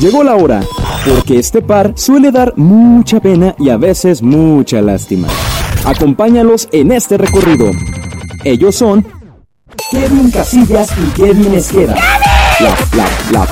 [0.00, 0.60] Llegó la hora,
[1.06, 5.28] porque este par suele dar mucha pena y a veces mucha lástima.
[5.84, 7.70] Acompáñalos en este recorrido.
[8.42, 9.06] Ellos son
[9.90, 11.94] Kevin Casillas y Kevin Esqueda.
[12.60, 13.48] La, la, la,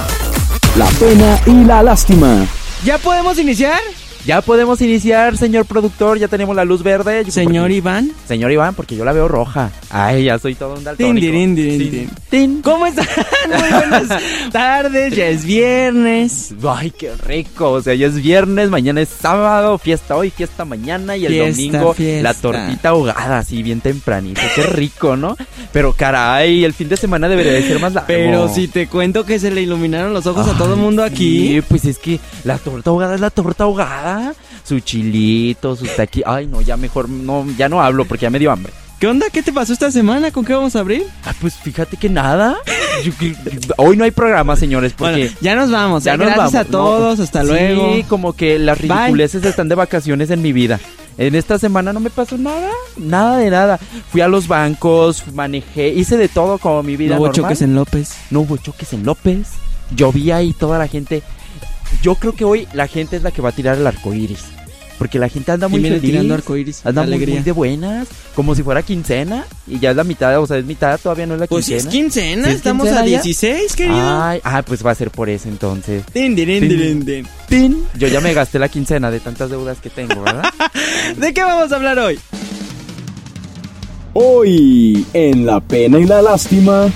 [0.77, 2.47] la pena y la lástima.
[2.83, 3.81] ¿Ya podemos iniciar?
[4.27, 6.19] Ya podemos iniciar, señor productor.
[6.19, 7.25] Ya tenemos la luz verde.
[7.25, 8.13] Yo- Señor porque- Iván.
[8.27, 9.71] Señor Iván, porque yo la veo roja.
[9.91, 11.33] Ay, ya soy todo un Tin, daltónico.
[11.33, 12.11] Tin, din.
[12.29, 12.63] tin.
[12.63, 13.07] ¿Cómo están?
[13.49, 16.55] Muy buenas tardes, ya es viernes.
[16.69, 17.71] Ay, qué rico.
[17.73, 21.51] O sea, ya es viernes, mañana es sábado, fiesta hoy, fiesta mañana y el Fiesta,
[21.79, 22.23] domingo fiesta.
[22.23, 24.41] la tortita ahogada, así bien tempranito.
[24.55, 25.37] Qué rico, ¿no?
[25.73, 28.09] Pero caray, el fin de semana debería de ser más largo.
[28.09, 31.49] Pero si te cuento que se le iluminaron los ojos a todo el mundo aquí.
[31.55, 34.08] Sí, pues es que la torta ahogada es la torta ahogada.
[34.65, 36.23] Su chilito, su taqui.
[36.27, 38.73] Ay, no, ya mejor, no, ya no hablo porque ya me dio hambre.
[38.99, 39.27] ¿Qué onda?
[39.33, 40.33] ¿Qué te pasó esta semana?
[40.33, 41.05] ¿Con qué vamos a abrir?
[41.25, 42.57] Ah, pues fíjate que nada.
[43.05, 43.13] Yo
[43.77, 45.13] Hoy no hay programa, señores, porque.
[45.27, 46.03] Bueno, ya nos vamos.
[46.03, 46.19] Ya ¿eh?
[46.19, 47.19] nos Gracias vamos, a todos.
[47.19, 47.25] no.
[47.25, 48.09] Hasta Sí, luego.
[48.09, 48.89] como que las Bye.
[48.89, 50.81] ridiculeces están de vacaciones en mi vida.
[51.17, 53.79] En esta semana no me pasó nada, nada de nada.
[54.11, 57.45] Fui a los bancos, manejé, hice de todo como mi vida No hubo normal.
[57.45, 58.15] choques en López.
[58.31, 59.49] No hubo choques en López.
[59.95, 61.23] Llovía y toda la gente.
[62.03, 64.45] Yo creo que hoy la gente es la que va a tirar el arco iris.
[64.99, 66.01] Porque la gente anda muy feliz.
[66.01, 66.85] tirando arcoíris.
[66.85, 68.09] Anda muy, muy de buenas.
[68.35, 69.47] Como si fuera quincena.
[69.69, 71.73] Y ya es la mitad, o sea, es mitad, todavía no es la Pues si
[71.75, 71.89] quincena.
[71.89, 73.23] es quincena, ¿Sí es estamos quincena a ya?
[73.23, 73.97] 16, querido.
[73.97, 76.03] Ay, ah, pues va a ser por eso entonces.
[76.13, 76.37] Dirin,
[77.07, 77.29] din.
[77.49, 77.85] Tin.
[77.97, 80.43] Yo ya me gasté la quincena de tantas deudas que tengo, ¿verdad?
[81.17, 82.19] ¿De qué vamos a hablar hoy?
[84.15, 86.87] Hoy, en La pena y la lástima.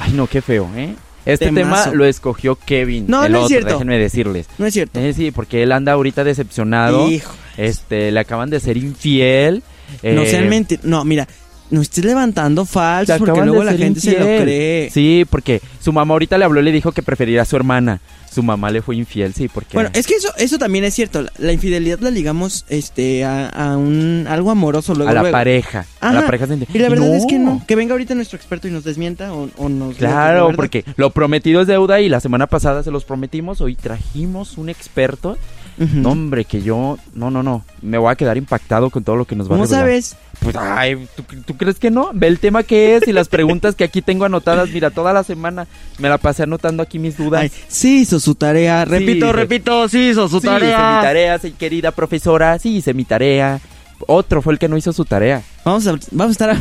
[0.00, 0.96] Ay, no, qué feo, ¿eh?
[1.28, 1.84] Este Temazo.
[1.84, 3.04] tema lo escogió Kevin.
[3.06, 3.72] No, el no es otro, cierto.
[3.74, 4.46] Déjenme decirles.
[4.56, 4.98] No es cierto.
[4.98, 7.08] Eh, sí, porque él anda ahorita decepcionado.
[7.10, 7.34] Hijo.
[7.58, 9.62] Este, le acaban de ser infiel.
[10.02, 10.84] No eh, sean mentiras.
[10.84, 11.28] No, mira,
[11.70, 14.90] no estés levantando falsos porque luego la gente se lo cree.
[14.90, 18.00] Sí, porque su mamá ahorita le habló y le dijo que preferiría a su hermana.
[18.30, 19.70] Su mamá le fue infiel, sí, porque...
[19.72, 21.22] Bueno, es que eso, eso también es cierto.
[21.22, 25.10] La, la infidelidad la ligamos este, a, a un algo amoroso luego.
[25.10, 25.32] a la luego.
[25.32, 25.86] pareja.
[26.00, 26.76] A la pareja sentimental.
[26.76, 27.64] Y la verdad es que no.
[27.66, 29.96] Que venga ahorita nuestro experto y nos desmienta o, o nos.
[29.96, 33.62] Claro, porque lo prometido es deuda y la semana pasada se los prometimos.
[33.62, 35.38] Hoy trajimos un experto.
[35.80, 35.96] Ujú.
[35.96, 36.98] No, hombre, que yo...
[37.14, 37.64] No, no, no.
[37.82, 39.84] Me voy a quedar impactado con todo lo que nos va a ¿Cómo revelar.
[39.86, 40.16] sabes?
[40.40, 42.10] Pues, ay, ¿tú, tú crees que no?
[42.14, 44.70] Ve el tema que es y las preguntas que aquí tengo anotadas.
[44.70, 45.66] Mira, toda la semana
[45.98, 47.42] me la pasé anotando aquí mis dudas.
[47.42, 48.84] Ay, sí hizo su tarea.
[48.84, 51.00] Repito, Sí, repito, sí hizo su sí, hice mi tarea.
[51.02, 52.58] tarea, sí, querida profesora.
[52.58, 53.60] Sí, hice mi tarea.
[54.06, 55.42] Otro fue el que no hizo su tarea.
[55.64, 56.56] Vamos a, vamos a estar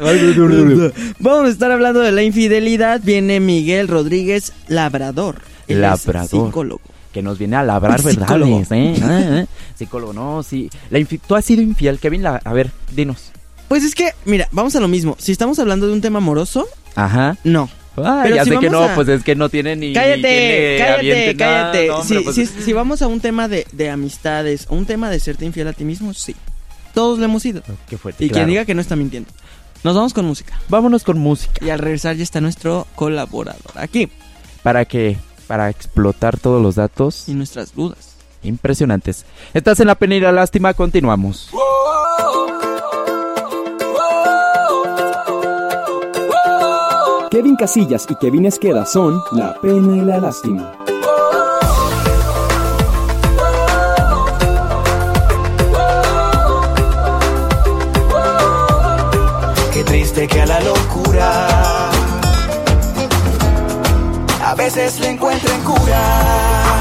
[1.20, 3.00] Vamos a estar hablando de la infidelidad.
[3.02, 5.36] Viene Miguel Rodríguez Labrador.
[5.68, 6.28] Él es Labrador.
[6.28, 6.80] psicólogo.
[7.12, 8.94] Que nos viene a labrar verdades, ¿eh?
[9.02, 9.44] Ah, ah.
[9.76, 10.70] Psicólogo, no, sí.
[10.90, 12.22] La Tú has sido infiel, Kevin.
[12.22, 12.36] La...
[12.44, 13.32] A ver, dinos.
[13.68, 15.16] Pues es que, mira, vamos a lo mismo.
[15.18, 17.36] Si estamos hablando de un tema amoroso, Ajá.
[17.44, 17.68] no.
[17.96, 19.92] Ay, Pero ya si sé que no, a- pues es que no tiene ni.
[19.92, 21.62] Cállate, cállate, nada.
[21.72, 21.86] cállate.
[21.88, 24.86] No, hombre, si, pues- si- si vamos a un tema de, de amistades o un
[24.86, 26.34] tema de serte infiel a ti mismo, sí.
[26.94, 27.62] Todos lo hemos ido.
[27.88, 28.24] Qué fuerte.
[28.24, 28.40] Y claro.
[28.44, 29.28] quien diga que no está mintiendo.
[29.84, 30.58] Nos vamos con música.
[30.70, 31.62] Vámonos con música.
[31.64, 34.08] Y al regresar ya está nuestro colaborador aquí.
[34.62, 35.18] ¿Para qué?
[35.46, 38.16] Para explotar todos los datos Y nuestras dudas.
[38.42, 39.24] impresionantes.
[39.54, 41.50] Estás en la pena y la lástima, continuamos.
[47.30, 50.72] Kevin Casillas y Kevin Esqueda son La pena y la lástima.
[64.74, 66.71] Veces le encuentren cura.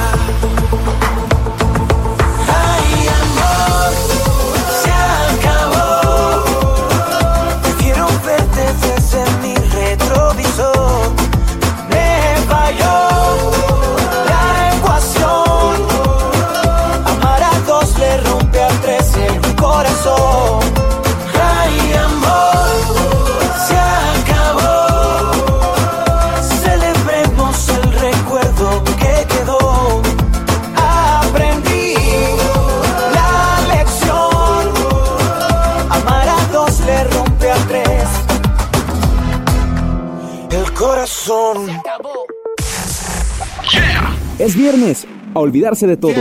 [44.41, 45.05] Es viernes,
[45.35, 46.15] a olvidarse de todo.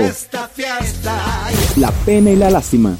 [1.78, 2.98] La pena y la lástima.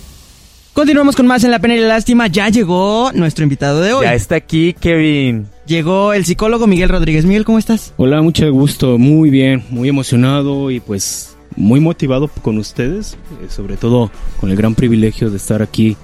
[0.73, 2.27] Continuamos con más en La Pena y la Lástima.
[2.29, 4.07] Ya llegó nuestro invitado de hoy.
[4.07, 5.47] Ya está aquí, Kevin.
[5.67, 7.27] Llegó el psicólogo Miguel Rodríguez.
[7.27, 7.93] Miguel, ¿cómo estás?
[7.99, 13.77] Hola, mucho gusto, muy bien, muy emocionado y pues muy motivado con ustedes, eh, sobre
[13.77, 15.99] todo con el gran privilegio de estar aquí,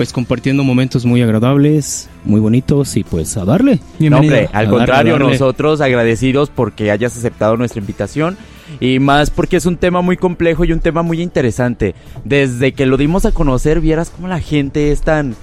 [0.00, 3.80] pues compartiendo momentos muy agradables, muy bonitos y pues a darle.
[3.98, 5.32] No, hombre, al A contrario, darle.
[5.32, 8.38] nosotros agradecidos porque hayas aceptado nuestra invitación.
[8.80, 11.94] Y más porque es un tema muy complejo y un tema muy interesante.
[12.24, 15.36] Desde que lo dimos a conocer, vieras cómo la gente es tan...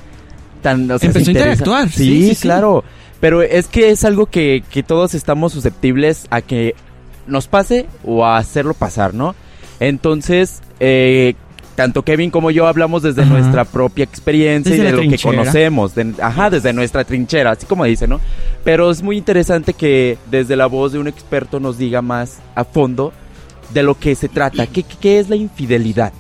[0.64, 2.42] tan o sea, Empezó se a interactuar, Sí, sí, sí, sí.
[2.42, 2.84] claro.
[3.20, 6.74] Pero es que es algo que, que todos estamos susceptibles a que
[7.28, 9.36] nos pase o a hacerlo pasar, ¿no?
[9.80, 11.36] Entonces, eh,
[11.78, 13.32] tanto Kevin como yo hablamos desde Ajá.
[13.34, 17.68] nuestra propia experiencia Desde y de lo que conocemos, de- ajá, desde nuestra trinchera, así
[17.68, 18.20] como dice, ¿no?
[18.64, 22.64] Pero es muy interesante que desde la voz de un experto nos diga más a
[22.64, 23.14] fondo
[23.76, 24.66] de lo que se trata.
[24.66, 26.12] ¿Qué, qué- qué es la infidelidad?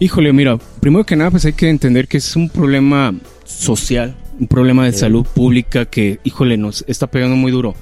[0.00, 4.48] Híjole, mira, primero que nada, pues hay que entender que es un problema social, un
[4.48, 4.98] problema de Sí.
[4.98, 7.74] salud pública que, híjole, nos está pegando muy duro.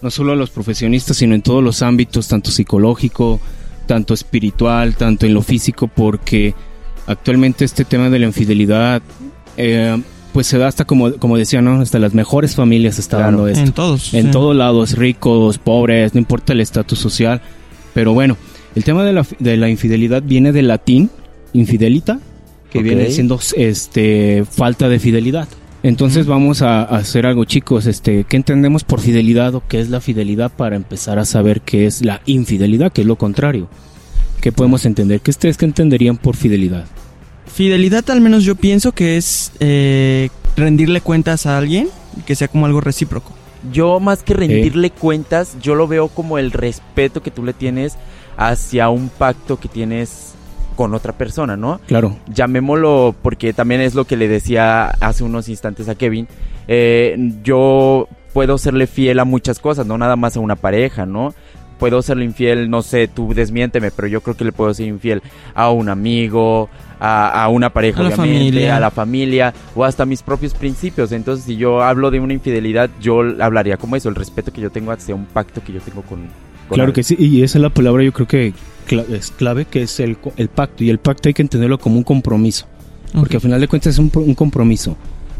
[0.00, 3.40] No solo a los profesionistas, sino en todos los ámbitos, tanto psicológico,
[3.86, 6.54] tanto espiritual, tanto en lo físico, porque
[7.06, 9.00] actualmente este tema de la infidelidad,
[9.56, 10.00] eh,
[10.32, 11.80] pues se da hasta como, como decía, ¿no?
[11.80, 13.32] Hasta las mejores familias está Claro.
[13.38, 14.12] dando esto En todos.
[14.14, 14.30] en sí.
[14.32, 17.40] todos lados, ricos, pobres, no importa el estatus social.
[17.94, 18.36] Pero bueno,
[18.74, 21.08] el tema de la, de la infidelidad viene del latín,
[21.54, 22.18] infidelita,
[22.70, 25.48] que viene siendo este, falta de fidelidad.
[25.86, 27.86] Entonces vamos a, a hacer algo, chicos.
[27.86, 31.86] Este, ¿Qué entendemos por fidelidad o qué es la fidelidad para empezar a saber qué
[31.86, 33.68] es la infidelidad, que es lo contrario?
[34.40, 35.20] ¿Qué podemos entender?
[35.20, 36.86] ¿Qué ustedes que entenderían por fidelidad?
[37.46, 41.88] Fidelidad, al menos yo pienso que es eh, rendirle cuentas a alguien
[42.26, 43.32] que sea como algo recíproco.
[43.72, 47.94] Yo más que rendirle cuentas, yo lo veo como el respeto que tú le tienes
[48.36, 50.35] hacia un pacto que tienes
[50.76, 51.80] con otra persona, ¿no?
[51.88, 56.28] Claro, llamémoslo porque también es lo que le decía hace unos instantes a Kevin.
[56.68, 61.34] eh, yo puedo serle fiel a muchas cosas, no nada más a una pareja, ¿no?
[61.78, 65.22] Puedo serle infiel, no sé, tú desmiénteme, pero yo creo que le puedo ser infiel
[65.54, 66.68] a un amigo,
[67.00, 68.76] a, a una pareja, A la familia.
[68.76, 71.12] a la familia o hasta mis propios principios.
[71.12, 74.70] Entonces, si yo hablo de una infidelidad, yo hablaría como eso, el respeto que yo
[74.70, 76.28] tengo hacia un pacto que yo tengo con.
[76.70, 78.54] Claro que sí, y esa es la palabra yo creo que
[78.86, 80.84] cla- es clave, que es el, el pacto.
[80.84, 82.66] Y el pacto hay que entenderlo como un compromiso,
[83.12, 84.96] porque al final de cuentas es un, un compromiso.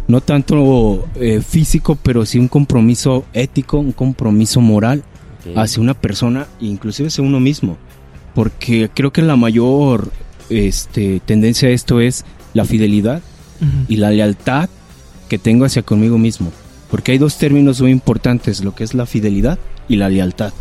[0.09, 5.03] No tanto eh, físico, pero sí un compromiso ético, un compromiso moral
[5.51, 5.57] Ok.
[5.59, 7.77] hacia una persona, inclusive hacia uno mismo.
[8.35, 10.11] Porque creo que la mayor
[10.49, 13.21] este, tendencia a esto es la fidelidad
[13.61, 13.87] Ujú.
[13.89, 14.69] y la lealtad
[15.29, 16.53] que tengo hacia conmigo mismo.
[16.91, 19.59] Porque hay dos términos muy importantes, lo que es la fidelidad
[19.89, 20.53] y la lealtad.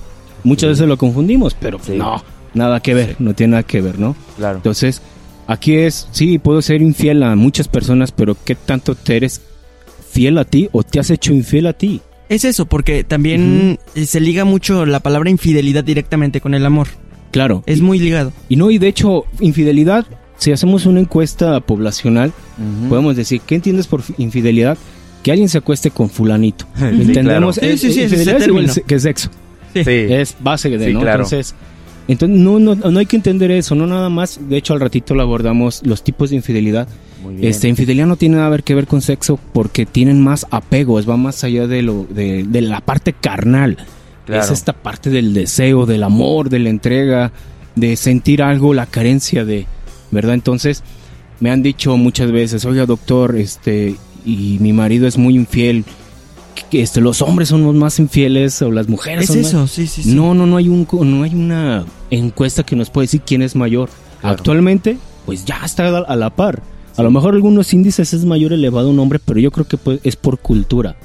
[0.44, 1.94] Muchas veces lo confundimos, pero Sí.
[1.98, 2.24] no,
[2.56, 4.16] nada que ver, no tiene nada que ver, ¿no?
[4.38, 4.58] Claro.
[4.58, 5.02] Entonces,
[5.48, 9.42] aquí es, sí, puedo ser infiel a muchas personas, pero ¿qué tanto te eres
[10.12, 12.02] fiel a ti o te has hecho infiel a ti?
[12.30, 16.88] Es eso, porque también eh, se liga mucho la palabra infidelidad directamente con el amor.
[17.32, 17.62] Claro.
[17.68, 18.32] Es muy ligado.
[18.50, 20.06] Y no, y de hecho, infidelidad,
[20.38, 22.32] si hacemos una encuesta poblacional,
[22.90, 24.78] podemos decir, ¿qué entiendes por fi- infidelidad?
[25.22, 26.66] Que alguien se acueste con fulanito.
[26.78, 27.74] Sí, Entendemos, claro.
[27.74, 28.88] es- Sí, sí, sí, ese es el infidelidad es igual término.
[28.88, 29.30] que sexo.
[29.74, 29.82] Sí.
[29.86, 31.02] Es base de, Sí, ¿no?
[31.02, 31.24] claro.
[31.26, 31.54] Entonces,
[32.08, 34.40] entonces no, no, no hay que entender eso, no nada más.
[34.48, 36.88] De hecho, al ratito lo abordamos los tipos de infidelidad.
[37.42, 41.44] Este, infidelidad no tiene nada que ver con sexo porque tienen más apegos, va más
[41.44, 43.78] allá de lo de, de la parte carnal.
[44.26, 44.44] Claro.
[44.44, 47.32] Es esta parte del deseo, del amor, de la entrega,
[47.76, 49.66] de sentir algo, la carencia de,
[50.12, 50.36] ¿verdad?
[50.36, 50.84] Entonces,
[51.40, 55.84] me han dicho muchas veces, oiga doctor, este, y mi marido es muy infiel,
[56.70, 59.68] que este, los hombres son los más infieles o las mujeres Es son más- eso,
[59.68, 60.14] sí, sí, sí.
[60.16, 63.56] no, no, no hay un, no hay una encuesta que nos puede decir quién es
[63.56, 63.90] mayor.
[64.22, 64.36] Claro.
[64.38, 66.62] Actualmente, pues ya está a, a la par.
[66.98, 70.00] A lo mejor algunos índices es mayor elevado un hombre, pero yo creo que pues,
[70.04, 70.96] es por cultura.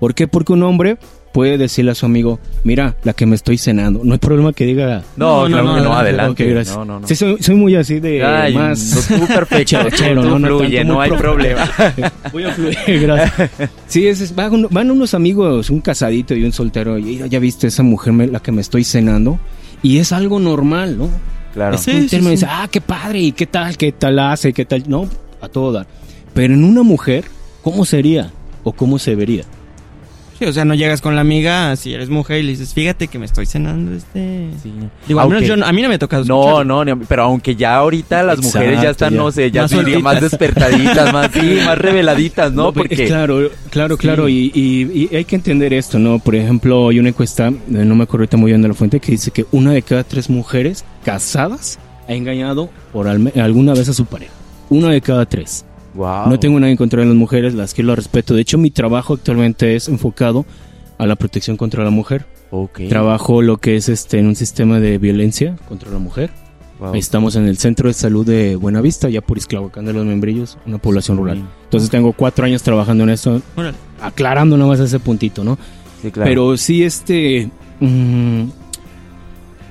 [0.00, 0.26] ¿Por qué?
[0.28, 0.98] Porque un hombre
[1.36, 4.00] puede decirle a su amigo, mira, la que me estoy cenando.
[4.02, 5.02] No hay problema que diga.
[5.18, 6.44] No, No, claro no, que no, no, adelante.
[6.44, 6.76] Ok, gracias.
[6.78, 7.06] No, no, no.
[7.06, 9.10] Sí, soy, soy muy así de Ay, más.
[9.10, 11.70] no, tú perfecto, tú, Chero, tú no, no fluye, tanto, no hay pro- problema.
[12.32, 13.50] Voy a fluir, gracias.
[13.86, 17.66] Sí, es, es- van, van unos amigos, un casadito y un soltero, y ya viste
[17.66, 19.38] esa mujer me- la que me estoy cenando,
[19.82, 21.10] y es algo normal, ¿no?
[21.52, 21.76] Claro.
[21.76, 22.36] Sí, Un sí, término sí.
[22.36, 25.06] dice, ah, qué padre, y qué tal, qué tal hace, qué tal, no,
[25.42, 25.86] a todo dar.
[26.32, 27.24] Pero en una mujer,
[27.62, 28.30] ¿cómo sería?
[28.64, 29.44] ¿O cómo se vería?
[30.38, 33.08] Sí, o sea, no llegas con la amiga si eres mujer y le dices, fíjate
[33.08, 34.50] que me estoy cenando este...
[34.62, 34.70] Sí.
[35.08, 36.94] Digo, al menos yo, no- a mí no me ha tocado No, no, ni a
[36.94, 39.16] mí, pero aunque ya ahorita las Exacto, mujeres ya están, ya.
[39.16, 42.72] no sé, ya Más diría, más despertaditas, más, sí, más reveladitas, ¿no?
[42.72, 44.00] pues, Porque, Claro, claro, Sí.
[44.00, 46.18] claro, y, y- y hay que entender esto, ¿no?
[46.18, 49.00] Por ejemplo, hay una encuesta, eh, no me acuerdo ahorita muy bien de la fuente,
[49.00, 51.78] que dice que una de cada tres mujeres casadas
[52.08, 54.32] ha engañado por alguna vez a su pareja.
[54.68, 55.64] Una de cada tres.
[55.96, 56.28] Wow.
[56.28, 58.34] No tengo nada en contra de las mujeres, las quiero las respeto.
[58.34, 60.44] De hecho, mi trabajo actualmente es enfocado
[60.98, 62.26] a la protección contra la mujer.
[62.88, 66.30] Trabajo lo que es este en un sistema de violencia contra la mujer.
[66.78, 66.94] Wow.
[66.94, 70.78] Estamos en el Centro de Salud de Buenavista, ya por Isclavacán de los Membrillos, una
[70.78, 71.42] población rural.
[71.64, 73.40] Entonces tengo cuatro años trabajando en esto,
[74.00, 75.58] aclarando nada más ese puntito, ¿no?
[76.02, 76.28] Sí, claro.
[76.28, 77.50] Pero sí, este...
[77.80, 78.44] mm,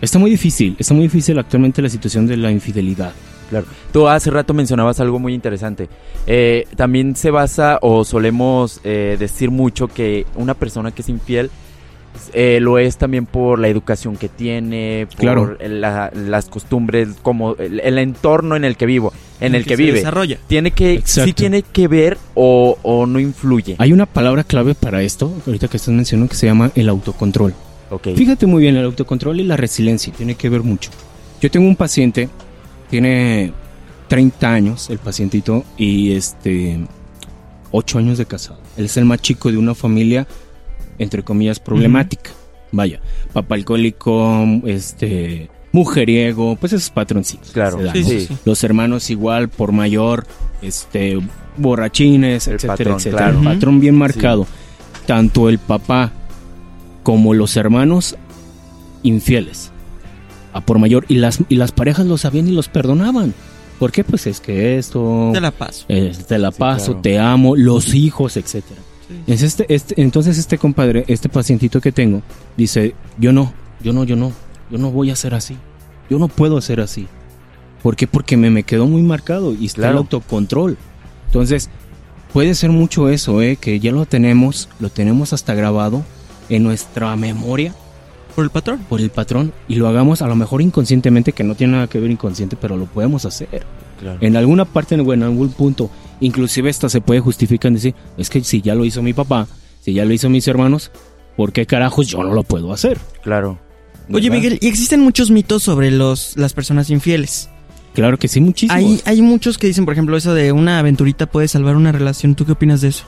[0.01, 3.13] Está muy difícil, está muy difícil actualmente la situación de la infidelidad.
[3.50, 3.66] Claro.
[3.94, 5.88] Tú hace rato mencionabas algo muy interesante.
[6.28, 11.50] Eh, también se basa o solemos eh, decir mucho que una persona que es infiel
[12.34, 15.58] eh, lo es también por la educación que tiene, por Claro.
[15.60, 19.12] la- las costumbres, como el, el entorno en el que vivo,
[19.42, 19.98] en el que, se vive.
[19.98, 20.38] desarrolla.
[20.48, 21.28] Tiene que, Exacto.
[21.28, 23.75] sí tiene que ver o, o no influye.
[23.80, 27.54] Hay una palabra clave para esto, ahorita que estás mencionando, que se llama el autocontrol.
[27.92, 28.08] Ok.
[28.16, 30.92] Fíjate muy bien, el autocontrol y la resiliencia tiene que ver mucho.
[31.42, 32.30] Yo tengo un paciente,
[32.96, 33.52] tiene
[34.08, 36.80] 30 años el pacientito y este
[37.72, 38.58] 8 años de casado.
[38.78, 40.25] Él es el más chico de una familia
[40.98, 42.32] entre comillas problemática.
[42.72, 43.02] Vaya,
[43.34, 47.52] papá alcohólico, este mujeriego, pues esos patroncitos.
[47.52, 47.84] Claro.
[47.84, 48.08] dan, Sí, ¿no?
[48.08, 48.28] sí.
[48.46, 50.25] Los hermanos igual por mayor,
[50.62, 51.20] este
[51.58, 53.18] borrachines, El etcétera, patrón, etcétera.
[53.25, 53.40] claro.
[53.40, 54.48] El patrón bien marcado.
[55.06, 56.14] Tanto el papá
[57.04, 58.16] como los hermanos
[59.04, 59.70] infieles
[60.56, 63.34] a por mayor y las y las parejas lo sabían y los perdonaban.
[63.78, 64.06] ¿Por qué?
[64.06, 65.86] Pues es que esto Te la paso.
[65.86, 67.02] te la Sí, paso, claro.
[67.02, 68.80] te amo, los hijos, etcétera.
[69.28, 72.22] Es este, este, entonces este compadre, este pacientito que tengo,
[72.56, 74.32] dice, yo no, yo no, yo no,
[74.72, 75.58] yo no voy a ser así.
[76.10, 77.06] Yo no puedo ser así.
[77.84, 78.08] ¿Por qué?
[78.08, 80.78] Porque me, me quedó muy marcado y está el autocontrol.
[81.28, 81.70] Entonces,
[82.32, 83.58] puede ser mucho eso, ¿eh?
[83.58, 86.04] Que ya lo tenemos, lo tenemos hasta grabado
[86.48, 87.76] en nuestra memoria
[88.36, 88.80] Por el patrón.
[88.89, 92.00] por el patrón y lo hagamos a lo mejor inconscientemente, que no tiene nada que
[92.00, 93.65] ver inconsciente, pero lo podemos hacer.
[94.00, 94.18] Claro.
[94.20, 95.89] En alguna parte o en algún punto,
[96.20, 99.48] inclusive esta se puede justificar en decir, es que si ya lo hizo mi papá,
[99.82, 100.92] si ya lo hizo mis hermanos,
[101.38, 102.98] ¿por qué carajos yo no lo puedo hacer?
[103.24, 103.58] Claro.
[104.12, 104.30] Oye.
[104.30, 107.50] Miguel, y existen muchos mitos sobre los, las personas infieles.
[107.94, 108.77] Claro que sí, muchísimos.
[108.77, 112.36] Hay, hay muchos que dicen, por ejemplo, eso de una aventurita puede salvar una relación.
[112.36, 113.06] ¿Tú qué opinas de eso?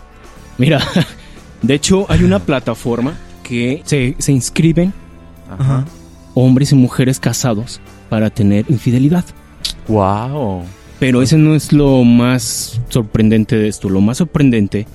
[0.57, 0.81] Mira,
[1.62, 4.93] de hecho hay una plataforma que se, se inscriben
[5.50, 5.86] Ajá.
[6.34, 9.25] hombres y mujeres casados para tener infidelidad.
[9.88, 10.63] Wow.
[11.00, 13.89] Pero ese no es lo más sorprendente de esto.
[13.89, 14.88] Lo más sorprendente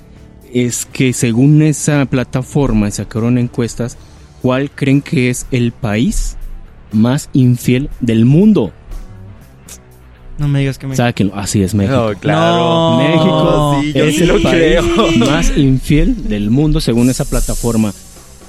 [0.52, 3.96] es que según esa plataforma sacaron encuestas,
[4.42, 6.36] ¿cuál creen que es el país
[6.92, 8.72] más infiel del mundo?
[10.38, 10.96] No me digas que me...
[10.96, 11.34] Sáquenlo.
[11.36, 12.10] Así es México.
[12.12, 12.56] No, claro.
[12.56, 12.98] No.
[12.98, 14.82] México sí, yo es sí el lo país creo.
[15.30, 17.92] más infiel del mundo según esa plataforma.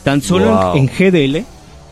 [0.04, 0.78] Tan solo Wow.
[0.78, 1.46] en GDL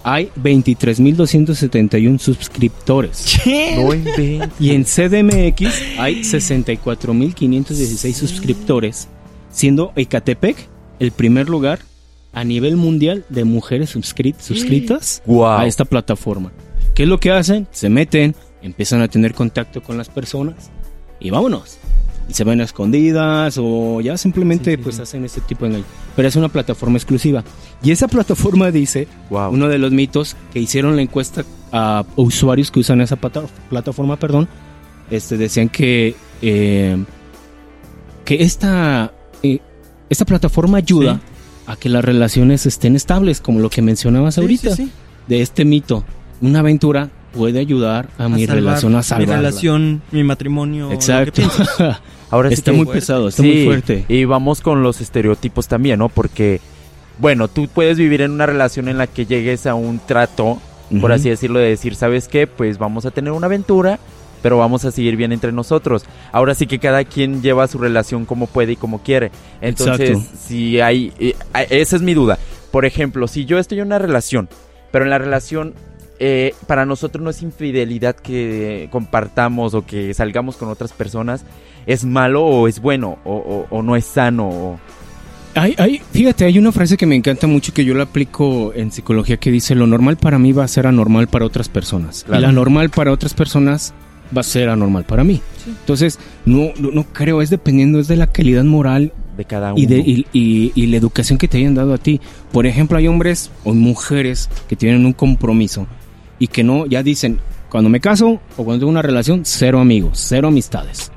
[0.04, 3.40] hay 23.271 suscriptores.
[3.44, 4.50] ¿Qué?
[4.60, 9.08] Y en CDMX hay 64.516 suscriptores,
[9.52, 10.68] siendo Ecatepec
[11.00, 11.80] el primer lugar
[12.34, 15.46] a nivel mundial de mujeres suscri- suscritas Wow.
[15.48, 16.52] a esta plataforma.
[16.94, 17.68] ¿Qué es lo que hacen?
[17.72, 20.70] Se meten, empiezan a tener contacto con las personas
[21.20, 21.78] y vámonos.
[22.30, 25.02] Y se ven a escondidas o ya simplemente Sí, sí, pues sí.
[25.02, 25.86] hacen este tipo de engaño.
[26.16, 27.44] Pero es una plataforma exclusiva.
[27.84, 29.52] Y esa plataforma dice Wow.
[29.52, 34.18] uno de los mitos que hicieron la encuesta a usuarios que usan esa plata- plataforma,
[34.18, 34.48] perdón,
[35.10, 36.98] este, decían que eh,
[38.26, 39.12] que esta
[39.44, 39.60] eh,
[40.10, 41.20] esta plataforma ayuda
[41.68, 44.92] a que las relaciones estén estables, como lo que mencionabas Sí, ahorita sí, sí.
[45.28, 46.04] de este mito.
[46.42, 49.36] Una aventura puede ayudar a, mi salvar relación a Mi salvarla.
[49.38, 50.92] relación, mi matrimonio.
[50.92, 51.42] Exacto.
[52.30, 53.00] Ahora sí está muy fuerte.
[53.02, 54.06] pesado, está Sí, muy fuerte.
[54.10, 56.10] Y vamos con los estereotipos también, ¿no?
[56.10, 56.60] Porque,
[57.22, 60.60] bueno, tú puedes vivir en una relación en la que llegues a un trato,
[61.00, 62.48] por así decirlo, de decir, ¿sabes qué?
[62.48, 64.00] Pues vamos a tener una aventura,
[64.42, 66.04] pero vamos a seguir bien entre nosotros.
[66.32, 69.32] Ahora sí que cada quien lleva su relación como puede y como quiere.
[69.62, 70.38] Entonces, Exacto.
[70.46, 71.14] si hay...
[71.20, 71.36] eh,
[71.70, 72.38] esa es mi duda.
[72.72, 74.50] Por ejemplo, si yo estoy en una relación,
[74.92, 75.74] pero en la relación...
[76.20, 81.46] eh, para nosotros no es infidelidad que compartamos o que salgamos con otras personas,
[81.88, 83.18] ¿Es malo o es bueno?
[83.26, 84.48] ¿O, o- o no es sano?
[84.50, 84.80] o-
[85.56, 88.92] Hay, hay, fíjate, hay una frase que me encanta mucho que yo la aplico en
[88.92, 92.24] psicología que dice lo normal para mí va a ser anormal para otras personas.
[92.26, 92.40] Claro.
[92.42, 93.94] Y la normal para otras personas
[94.36, 95.42] va a ser anormal para mí.
[95.68, 99.82] Entonces, no, no, no creo, es dependiendo, es de la calidad moral de cada uno?
[99.82, 102.22] y, de, y, y- y la educación que te hayan dado a ti.
[102.54, 105.86] Por ejemplo, hay hombres o mujeres que tienen un compromiso
[106.40, 107.40] y que no, ya dicen,
[107.70, 111.12] cuando me caso o cuando tengo una relación, cero amigos, cero amistades.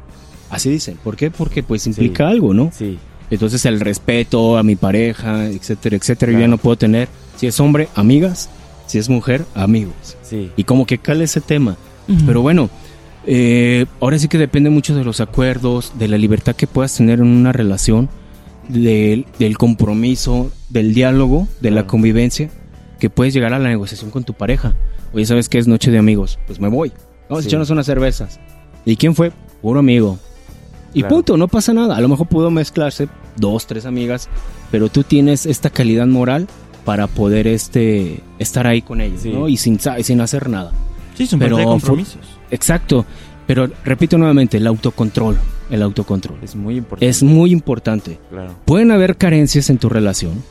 [0.51, 0.97] Así dicen.
[1.03, 1.31] ¿Por qué?
[1.31, 2.71] Porque pues implica algo, ¿no?
[2.73, 2.99] Sí,
[3.31, 6.51] Entonces el respeto a mi pareja, etcétera, etcétera, yo ya Claro.
[6.53, 8.51] no puedo tener, si es hombre, amigas,
[8.87, 10.17] si es mujer, amigos.
[10.23, 10.51] sí.
[10.57, 11.77] Y como que cale ese tema.
[12.27, 12.69] Pero bueno,
[13.27, 17.21] eh, ahora sí que depende mucho de los acuerdos, de la libertad que puedas tener
[17.21, 18.09] en una relación,
[18.69, 21.87] del, del compromiso, del diálogo, de la Claro.
[21.89, 22.51] convivencia,
[22.99, 24.75] que puedes llegar a la negociación con tu pareja.
[25.13, 26.39] Oye, ¿sabes qué es noche de amigos?
[26.47, 26.93] Pues me voy.
[27.29, 27.47] Vamos Sí.
[27.47, 28.39] a echarnos unas cervezas.
[28.85, 29.33] ¿Y quién fue?
[29.63, 30.19] Puro amigo.
[30.95, 31.17] Y Claro.
[31.17, 31.97] punto, no pasa nada.
[31.97, 34.29] A lo mejor pudo mezclarse dos, tres amigas,
[34.71, 36.47] pero tú tienes esta calidad moral
[36.85, 39.31] para poder este estar ahí con ellos, Sí.
[39.33, 39.49] ¿no?
[39.49, 40.73] Y sin, sin hacer nada.
[41.17, 42.19] Sí, son Pero de compromisos.
[42.51, 43.05] Exacto.
[43.47, 45.37] Pero repito nuevamente, el autocontrol.
[45.71, 46.39] El autocontrol.
[46.43, 47.09] Es muy importante.
[47.09, 48.19] Es muy importante.
[48.31, 48.55] Claro.
[48.65, 50.43] Pueden haber carencias en tu relación,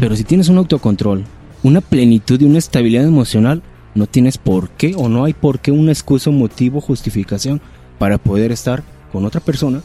[0.00, 1.24] pero si tienes un autocontrol,
[1.62, 3.62] una plenitud y una estabilidad emocional,
[3.94, 7.60] no tienes por qué o no hay por qué una excusa, motivo, justificación
[7.98, 8.82] para poder estar
[9.12, 9.80] con otra persona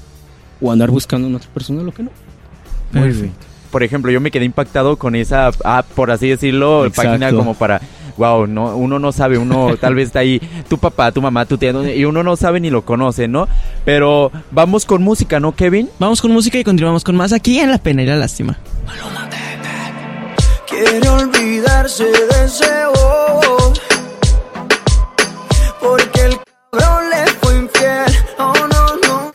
[0.62, 2.12] o andar buscando en otra persona lo que no.
[2.92, 3.48] Perfecto.
[3.72, 7.10] Por ejemplo, yo me quedé impactado con esa app, por así decirlo, Exacto.
[7.10, 7.82] página como para,
[8.18, 11.58] wow, no, uno no sabe, uno tal vez está ahí, tu papá, tu mamá, tu
[11.58, 11.88] tía, ¿no?
[11.88, 13.48] y uno no sabe ni lo conoce, ¿no?
[13.86, 15.90] Pero vamos con música, ¿no, Kevin?
[16.00, 18.58] Vamos con música y continuamos con más aquí en La Pena y la Lástima.
[20.68, 22.66] Quiere olvidarse de ese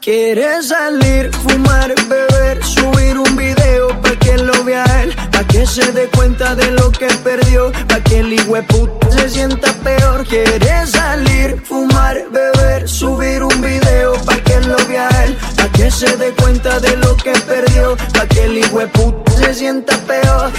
[0.07, 5.91] Quiere salir, fumar, beber Subir un video pa' que lo vea él Pa' que se
[5.91, 8.37] dé cuenta de lo que perdió Pa' que el
[8.69, 15.09] puta se sienta peor Quiere salir, fumar, beber Subir un video pa' que lo vea
[15.25, 19.55] él Pa' que se dé cuenta de lo que perdió Pa' que el puta se
[19.55, 20.53] sienta peor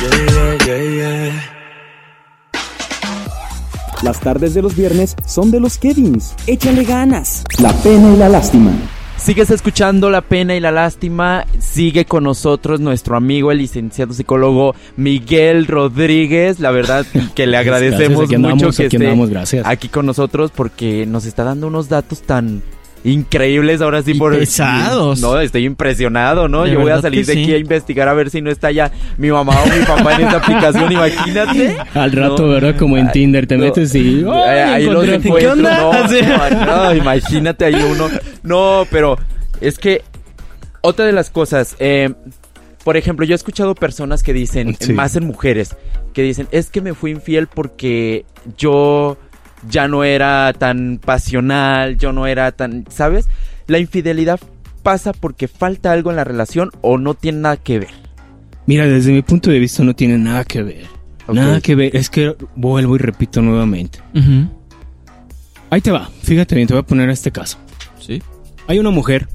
[4.02, 6.36] Las tardes de los viernes son de los Kevins.
[6.48, 7.46] Échale ganas.
[7.60, 8.74] La pena y la lástima.
[9.18, 11.46] Sigues escuchando La Pena y la Lástima.
[11.60, 16.60] Sigue con nosotros nuestro amigo, el licenciado psicólogo Miguel Rodríguez.
[16.60, 17.06] La verdad
[17.36, 21.68] que le agradecemos Gracias, mucho andamos, que esté aquí con nosotros porque nos está dando
[21.68, 22.62] unos datos tan
[23.04, 25.20] increíbles ahora sí Y por pesados.
[25.22, 26.64] No, estoy impresionado, ¿no?
[26.64, 28.92] De Yo voy a salir de aquí a investigar a ver si no está ya
[29.18, 31.78] mi mamá o mi papá en esta aplicación, imagínate.
[31.94, 32.50] Al rato, No.
[32.54, 32.76] ¿verdad?
[32.78, 33.64] Como en Tinder te no.
[33.66, 34.26] metes y...
[34.30, 35.78] ¡ay, ahí los encuentro, ¿Qué onda?
[35.78, 36.20] No, Sí.
[36.22, 38.10] no, no, imagínate ahí uno.
[38.44, 39.18] No, pero
[39.62, 40.02] es que
[40.82, 42.14] otra de las cosas, eh,
[42.84, 44.94] por ejemplo, yo he escuchado personas que dicen, Sí.
[44.94, 45.76] más en mujeres,
[46.14, 48.26] que dicen, es que me fui infiel porque
[48.58, 49.18] yo
[49.70, 53.28] ya no era tan pasional, yo no era tan, ¿sabes?
[53.68, 54.40] La infidelidad
[54.84, 58.08] pasa porque falta algo en la relación o no tiene nada que ver.
[58.66, 60.86] Mira, desde mi punto de vista no tiene nada que ver.
[61.28, 61.96] Nada que ver.
[61.96, 64.00] Es que vuelvo y repito nuevamente.
[65.70, 66.10] Ahí te va.
[66.22, 67.58] Fíjate bien, te voy a poner este caso.
[68.00, 68.22] Sí.
[68.68, 69.28] Hay una mujer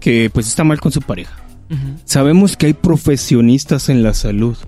[0.00, 1.34] que pues está mal con su pareja.
[2.04, 4.58] Sabemos que hay profesionistas en la salud.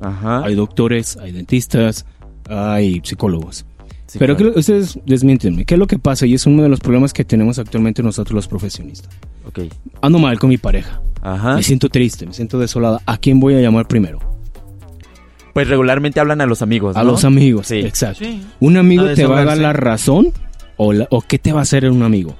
[0.00, 0.42] Ajá.
[0.44, 2.06] Hay doctores, hay dentistas,
[2.48, 3.66] hay psicólogos.
[4.14, 4.52] Sí, Pero claro.
[4.52, 5.64] que- ustedes desmiéntenme.
[5.64, 6.24] ¿Qué es lo que pasa?
[6.24, 9.10] Y es uno de los problemas que tenemos actualmente nosotros los profesionistas.
[9.44, 9.60] Ok.
[10.02, 11.00] Ando mal con mi pareja.
[11.20, 11.56] Ajá.
[11.56, 13.00] Me siento triste, me siento desolada.
[13.06, 14.20] ¿A quién voy a llamar primero?
[15.52, 17.66] Pues regularmente hablan a los amigos, A los amigos.
[17.66, 17.78] Sí.
[17.80, 18.24] Exacto.
[18.24, 18.40] Sí.
[18.60, 20.32] ¿Un amigo te va a dar la razón?
[20.76, 22.36] ¿O, la- ¿O qué te va a hacer un amigo?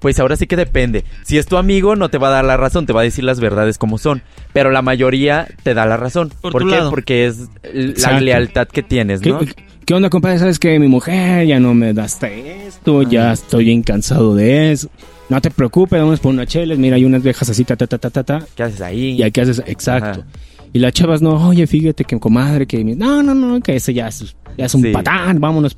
[0.00, 1.04] Pues ahora sí que depende.
[1.24, 3.22] Si es tu amigo, no te va a dar la razón, te va a decir
[3.22, 4.22] las verdades como son.
[4.52, 6.30] Pero la mayoría te da la razón.
[6.40, 6.76] Por ¿Por tu qué?
[6.76, 6.90] lado.
[6.90, 8.20] Porque es la Exacto.
[8.24, 9.40] lealtad que tienes, ¿Qué, ¿no?
[9.84, 10.38] qué onda, compadre?
[10.38, 14.72] ¿Sabes que Mi mujer ya no me da hasta esto, ya estoy bien cansado de
[14.72, 14.88] eso.
[15.28, 16.78] No te preocupes, vamos por unas chelas.
[16.78, 18.46] Mira, hay unas viejas así, ta, ta, ta, ta, ta, ta.
[18.56, 19.10] ¿Qué haces ahí?
[19.12, 20.20] Y aquí haces, exacto.
[20.22, 20.26] Ajá.
[20.72, 22.82] Y las chavas, no, oye, fíjate que comadre, que...
[22.84, 24.92] mi- No, no, no, que ese ya es, ya es un Sí.
[24.92, 25.76] patán, vámonos.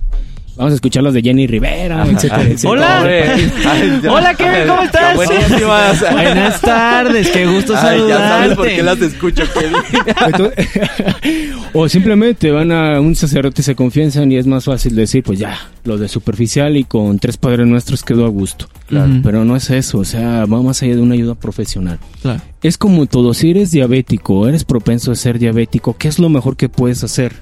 [0.55, 2.71] Vamos a escuchar las de Jenny Rivera, etcétera, etcétera.
[2.71, 3.03] Hola.
[3.03, 4.13] Ay, ya.
[4.13, 5.17] Hola, Kevin, ¿cómo estás?
[5.17, 6.13] Buenísimas.
[6.13, 8.29] Buenas tardes, qué gusto Ay, ya saludarte.
[8.29, 9.77] sabes por qué las escucho, Kevin.
[10.27, 10.69] Entonces,
[11.73, 15.59] o simplemente van a un sacerdote, se confiesan y es más fácil decir, pues ya,
[15.85, 18.69] lo de superficial y con tres padres nuestros quedó a gusto.
[18.89, 19.21] Claro.
[19.23, 21.99] Pero no es eso, o sea, va más allá de una ayuda profesional.
[22.21, 22.43] Claro.
[22.63, 26.57] Es como todo, si eres diabético, eres propenso a ser diabético, ¿qué es lo mejor
[26.57, 27.33] que puedes hacer?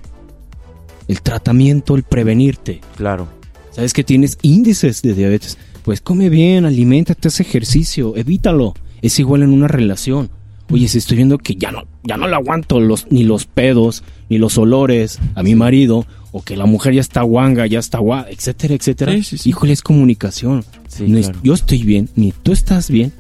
[1.11, 2.81] El tratamiento, el prevenirte.
[2.97, 3.27] Claro.
[3.73, 5.59] Sabes que tienes índices de diabetes.
[5.83, 8.75] Pues come bien, aliméntate, haz ejercicio, evítalo.
[9.03, 10.31] Es igual en una relación.
[10.71, 14.05] Oye, si estoy viendo que ya no, ya no le aguanto los, ni los pedos,
[14.29, 17.99] ni los olores a mi marido, o que la mujer ya está guanga, ya está
[17.99, 19.11] guá, etcétera, etcétera.
[19.15, 19.49] Sí, sí, sí.
[19.49, 20.65] Híjole, es comunicación.
[20.97, 21.33] Es-.
[21.43, 23.13] Yo estoy bien, ni tú estás bien.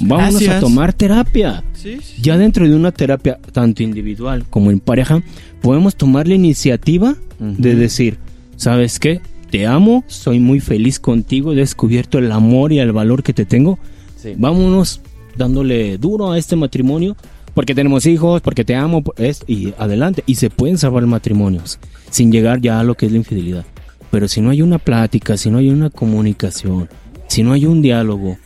[0.00, 0.60] Vámonos a Gracias.
[0.60, 1.62] tomar terapia.
[1.74, 2.22] Sí, sí.
[2.22, 5.22] Ya dentro de una terapia, tanto individual como en pareja,
[5.60, 7.78] podemos tomar la iniciativa de Ujú.
[7.80, 8.18] decir,
[8.56, 9.20] ¿sabes qué?
[9.50, 13.44] Te amo, soy muy feliz contigo, he descubierto el amor y el valor que te
[13.44, 13.78] tengo.
[14.16, 14.34] Sí.
[14.36, 15.00] Vámonos
[15.36, 17.16] dándole duro a este matrimonio,
[17.54, 20.22] porque tenemos hijos, porque te amo, es, y adelante.
[20.26, 21.78] Y se pueden salvar matrimonios,
[22.10, 23.64] sin llegar ya a lo que es la infidelidad.
[24.10, 26.88] Pero si no hay una plática, si no hay una comunicación,
[27.26, 28.38] si no hay un diálogo,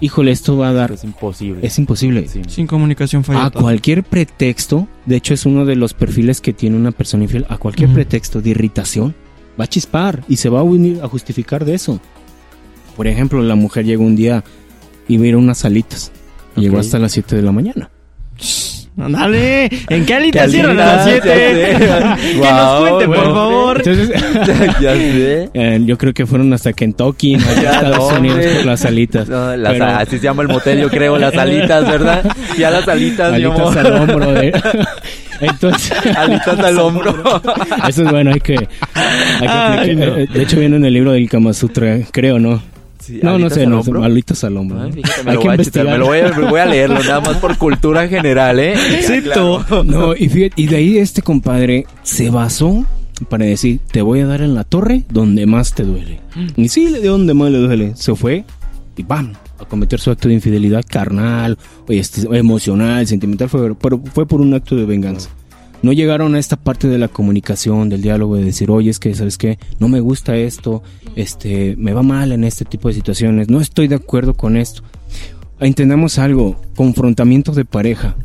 [0.00, 0.92] híjole, esto va a dar...
[0.92, 1.66] Es imposible.
[1.66, 2.28] Es imposible.
[2.28, 2.42] Sí.
[2.48, 3.62] Sin comunicación falla A todo.
[3.62, 7.58] cualquier pretexto, de hecho es uno de los perfiles que tiene una persona infiel, a
[7.58, 9.14] cualquier pretexto de irritación,
[9.58, 12.00] va a chispar y se va a unir a justificar de eso.
[12.96, 14.44] Por ejemplo, la mujer llegó un día
[15.08, 16.12] y a unas salitas.
[16.56, 17.90] Llegó hasta las 7 de la mañana.
[18.98, 21.22] Dale, ¿en qué alita ¿Qué cierran a las alitas?
[21.22, 21.78] 7?
[21.78, 22.32] Ya sé.
[22.42, 23.34] que nos cuente, por bueno.
[23.34, 23.76] favor.
[23.84, 24.10] Entonces,
[24.80, 25.48] ya sé.
[25.54, 27.48] eh, yo creo que fueron hasta Kentucky, ¿no?
[27.48, 29.28] allá Estados no, Unidos por las alitas.
[29.28, 32.24] No, las- Pero- así se llama el motel, yo creo, las alitas, ¿verdad?
[32.58, 34.32] Ya las alitas, mi alitas al hombro.
[34.32, 34.60] de-
[35.40, 37.40] Entonces, Alitas al hombro.
[37.88, 38.66] eso es bueno, hay que, hay
[39.40, 40.16] que Ay, aplicar- no.
[40.18, 42.60] eh, De hecho, viene en el libro del Kama Sutra, creo, ¿no?
[43.08, 44.04] Sí, no, no sé, al no sé, hombro.
[44.04, 44.82] alitas al hombro.
[44.82, 46.60] Ay, fíjate, me Hay lo que voy a chitar, me lo voy a, me voy
[46.60, 48.74] a leerlo nada más por cultura general, ¿eh?
[49.06, 49.64] Sí, Claro.
[49.82, 52.84] No, y, fíjate, y de ahí este compadre se basó
[53.30, 56.20] para decir, te voy a dar en la torre donde más te duele.
[56.34, 56.60] Mm.
[56.60, 57.92] Y sí, le dio donde más le duele.
[57.96, 58.44] Se fue
[58.98, 59.32] y ¡bam!
[59.58, 61.56] A cometer su acto de infidelidad carnal,
[61.88, 65.30] o este, emocional, sentimental, fue, pero fue por un acto de venganza.
[65.82, 69.14] No llegaron a esta parte de la comunicación, del diálogo, de decir, oye, es que,
[69.14, 69.58] ¿sabes qué?
[69.78, 70.82] No me gusta esto,
[71.14, 74.82] este, me va mal en este tipo de situaciones, no estoy de acuerdo con esto.
[75.60, 78.16] Entendamos algo, confrontamiento de pareja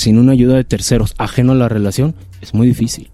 [0.00, 3.10] sin una ayuda de terceros ajeno a la relación es muy difícil,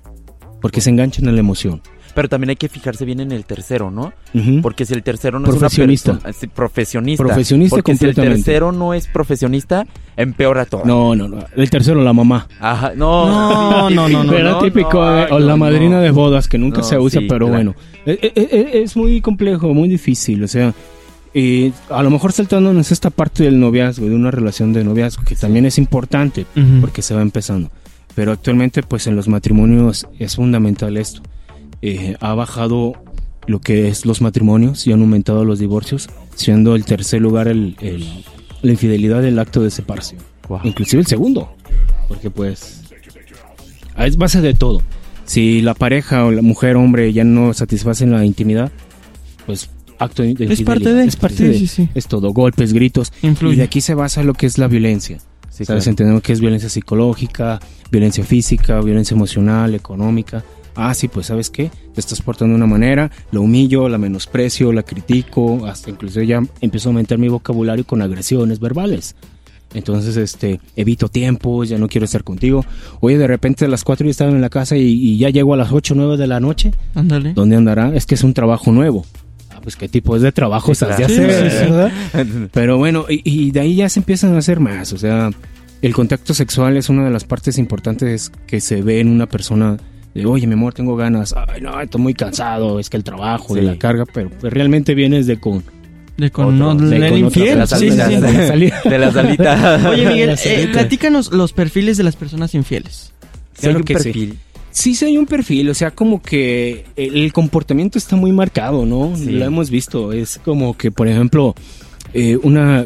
[0.60, 1.82] porque se enganchan en la emoción.
[2.16, 4.12] Pero también hay que fijarse bien en el tercero, ¿no?
[4.34, 4.62] Ujú.
[4.62, 6.12] Porque si el tercero no Profesionista.
[6.12, 6.40] es una persona...
[6.40, 7.22] sí, profesionista.
[7.24, 8.44] Profesionista Porque si el completamente.
[8.44, 10.82] tercero no es profesionista, empeora todo.
[10.86, 11.44] No, no, no.
[11.54, 12.48] El tercero, la mamá.
[12.58, 13.28] Ajá, no.
[13.28, 16.00] No, no, no, no, Pero no, típico, no, eh, o la madrina no.
[16.02, 17.52] de bodas, que nunca No, se usa, sí, pero claro.
[17.52, 17.74] bueno.
[18.06, 20.72] Eh, eh, eh, es muy complejo, muy difícil, o sea,
[21.34, 25.36] eh, a lo mejor saltándonos esta parte del noviazgo, de una relación de noviazgo, que
[25.36, 26.80] también es importante, Ujú.
[26.80, 27.68] porque se va empezando.
[28.14, 31.20] Pero actualmente, pues en los matrimonios es fundamental esto.
[31.82, 32.94] Eh, ha bajado
[33.46, 37.76] lo que es los matrimonios y han aumentado los divorcios, siendo el tercer lugar el,
[37.80, 38.24] el-
[38.62, 40.20] la infidelidad del acto de separación.
[40.48, 40.60] Guau.
[40.64, 41.54] Inclusive el segundo,
[42.08, 42.80] porque pues
[43.98, 44.82] es base de todo.
[45.24, 48.70] Si la pareja o la mujer hombre ya no satisfacen la intimidad,
[49.44, 50.64] pues acto de infidelidad.
[50.64, 51.88] parte de, es parte sí, de, sí, sí.
[51.94, 53.12] es todo, golpes, gritos.
[53.22, 53.54] Influye.
[53.54, 55.18] Y de aquí se basa lo que es la violencia.
[55.50, 55.84] Sí, ¿Sabes?
[55.84, 55.90] claro.
[55.90, 57.60] Entendemos que es violencia psicológica,
[57.90, 60.44] violencia física, violencia emocional, económica.
[60.76, 61.70] Ah, sí, pues ¿sabes qué?
[61.94, 66.42] Te estás portando de una manera, la humillo, la menosprecio, la critico, hasta incluso ya
[66.60, 69.16] empiezo a aumentar mi vocabulario con agresiones verbales.
[69.74, 72.64] Entonces, este, evito tiempos, ya no quiero estar contigo.
[73.00, 75.54] Oye, de repente a las 4 ya estaba en la casa y, y ya llego
[75.54, 76.72] a las 8 o 9 de la noche.
[76.94, 77.32] Ándale.
[77.34, 77.94] ¿Dónde andará?
[77.94, 79.04] Es que es un trabajo nuevo.
[79.50, 81.70] Ah, pues qué tipo de trabajo Sí, de hacer, Sí, sí, sí.
[81.70, 81.92] ¿verdad?
[82.52, 84.92] Pero bueno, y, y de ahí ya se empiezan a hacer más.
[84.92, 85.30] O sea,
[85.82, 89.76] el contacto sexual es una de las partes importantes que se ve en una persona.
[90.16, 91.34] De, oye, mi amor, tengo ganas.
[91.48, 92.78] Ay, no, estoy muy cansado.
[92.80, 93.66] Es que el trabajo, de Sí.
[93.66, 95.62] la carga, pero pues, realmente vienes de con.
[96.16, 96.74] De con Otro.
[96.74, 97.58] no, de el con otra infiel.
[97.58, 97.96] las Sí, sí, sí.
[97.96, 98.80] de la salida.
[98.84, 99.84] De alitas.
[99.86, 103.12] Oye, Miguel, La eh, platícanos los perfiles de las personas infieles.
[103.60, 104.38] Claro un que perfil.
[104.70, 108.84] Sí, sí hay un perfil, o sea, como que el, el comportamiento está muy marcado,
[108.84, 109.16] ¿no?
[109.16, 109.30] Sí.
[109.30, 111.54] Lo hemos visto, es como que, por ejemplo,
[112.12, 112.84] eh, una,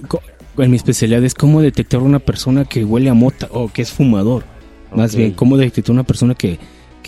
[0.58, 3.90] en mi especialidad es cómo detectar una persona que huele a mota o que es
[3.90, 4.44] fumador.
[4.94, 6.58] Más bien, cómo detectar una persona que,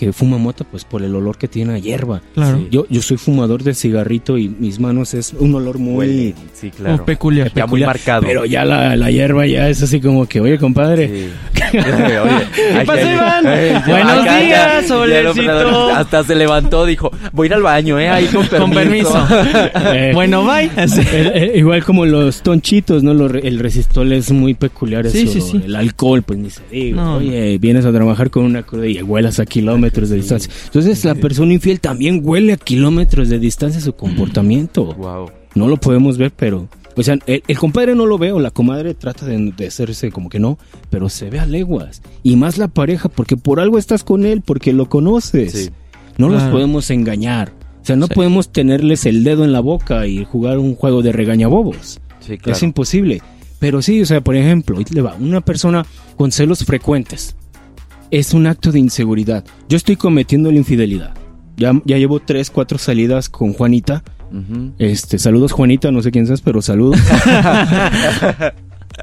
[0.03, 2.23] que fuma mota, pues por el olor que tiene a hierba.
[2.35, 2.59] Claro.
[2.59, 2.69] Sí.
[2.73, 6.35] Yo, yo soy fumador de cigarrito y mis manos es un olor muy...
[6.55, 7.05] Sí, claro.
[7.05, 7.53] peculiar.
[7.55, 8.23] Ya muy peculiar, marcado.
[8.27, 11.29] Pero ya la, la hierba ya es así como que, oye, compadre, Sí.
[11.73, 13.45] Oye, ¿Qué pasó, Iván?
[13.87, 15.89] Buenos acá días, solecito.
[15.91, 18.09] Hasta se levantó, dijo, voy a ir al baño, ¿eh?
[18.09, 18.61] Ahí con permiso.
[18.61, 19.27] Con permiso.
[19.93, 20.71] Eh, bueno, bye.
[20.77, 23.15] Eh, eh, igual como los tonchitos, ¿no?
[23.15, 25.09] Los el resistol es muy peculiar.
[25.09, 25.63] Sí, eso, sí, sí.
[25.65, 26.97] El alcohol, pues ni se diga.
[26.97, 27.17] No.
[27.17, 30.51] Oye, vienes a trabajar con una cruda y huelas a kilómetros de distancia.
[30.67, 34.85] Entonces, la persona infiel también huele a kilómetros de distancia su comportamiento.
[34.95, 35.31] Wow.
[35.55, 36.69] No lo podemos ver, pero.
[36.95, 40.11] O sea, el, el compadre no lo ve o la comadre trata de, de hacerse
[40.11, 40.59] como que no,
[40.91, 42.03] pero se ve a leguas.
[42.23, 45.53] Y más la pareja, porque por algo estás con él, porque lo conoces.
[45.53, 45.71] Sí.
[46.19, 47.53] No los podemos engañar.
[47.81, 48.15] O sea, no Sí.
[48.15, 52.01] podemos tenerles el dedo en la boca y jugar un juego de regañabobos.
[52.21, 52.57] Sí, claro.
[52.57, 53.23] Es imposible.
[53.59, 57.37] Pero sí, o sea, por ejemplo, ahí le va, una persona con celos frecuentes
[58.13, 59.45] es un acto de inseguridad.
[59.69, 61.15] Yo estoy cometiendo la infidelidad.
[61.57, 64.05] Ya, ya llevo tres, cuatro salidas con Juanita.
[64.79, 67.01] Este, saludos Juanita, no sé quién seas, pero saludos.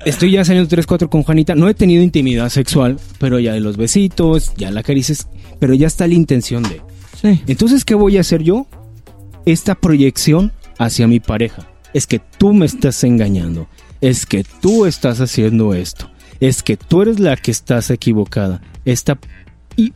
[0.05, 1.55] Estoy ya saliendo tres, cuatro con Juanita.
[1.55, 5.27] No he tenido intimidad sexual, pero ya de los besitos, ya la carices,
[5.59, 6.81] pero ya está la intención de.
[7.19, 7.41] Sí.
[7.47, 8.67] Entonces, ¿qué voy a hacer yo?
[9.45, 11.67] Esta proyección hacia mi pareja.
[11.93, 13.67] Es que tú me estás engañando.
[14.01, 16.08] Es que tú estás haciendo esto.
[16.39, 18.61] Es que tú eres la que estás equivocada.
[18.85, 19.19] Esta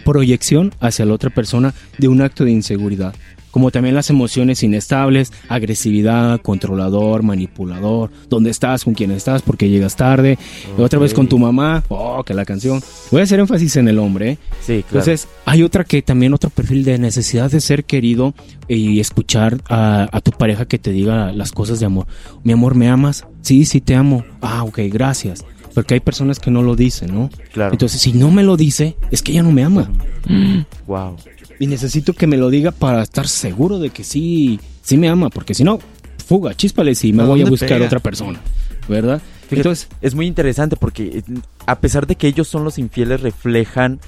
[0.04, 3.14] proyección hacia la otra persona de un acto de inseguridad.
[3.52, 9.96] Como también las emociones inestables, agresividad, controlador, manipulador, dónde estás, con quién estás, porque llegas
[9.96, 10.40] tarde,
[10.76, 12.82] otra vez con tu mamá, oh, que la canción.
[13.12, 14.38] Voy a hacer énfasis en el hombre, ¿eh?
[14.60, 15.06] Sí, claro.
[15.06, 18.34] Entonces, hay otra que también otro perfil de necesidad de ser querido
[18.68, 22.08] y escuchar a, a tu pareja que te diga las cosas de amor.
[22.44, 23.28] Mi amor, ¿me amas?
[23.42, 24.26] Sí, sí te amo.
[24.42, 25.46] Ah, ok, gracias.
[25.74, 27.30] Porque hay personas que no lo dicen, ¿no?
[27.52, 27.72] Claro.
[27.74, 29.90] Entonces, si no me lo dice, es que ella no me ama.
[30.88, 31.16] wow.
[31.60, 35.30] Y necesito que me lo diga para estar seguro de que sí, sí me ama,
[35.30, 35.80] porque si no,
[36.26, 37.86] fuga, chíspales y me ¿A voy a buscar pega?
[37.86, 38.40] otra persona,
[38.88, 39.22] ¿verdad?
[39.44, 41.24] Fíjate, Entonces, es muy interesante porque eh,
[41.66, 44.00] a pesar de que ellos son los infieles, reflejan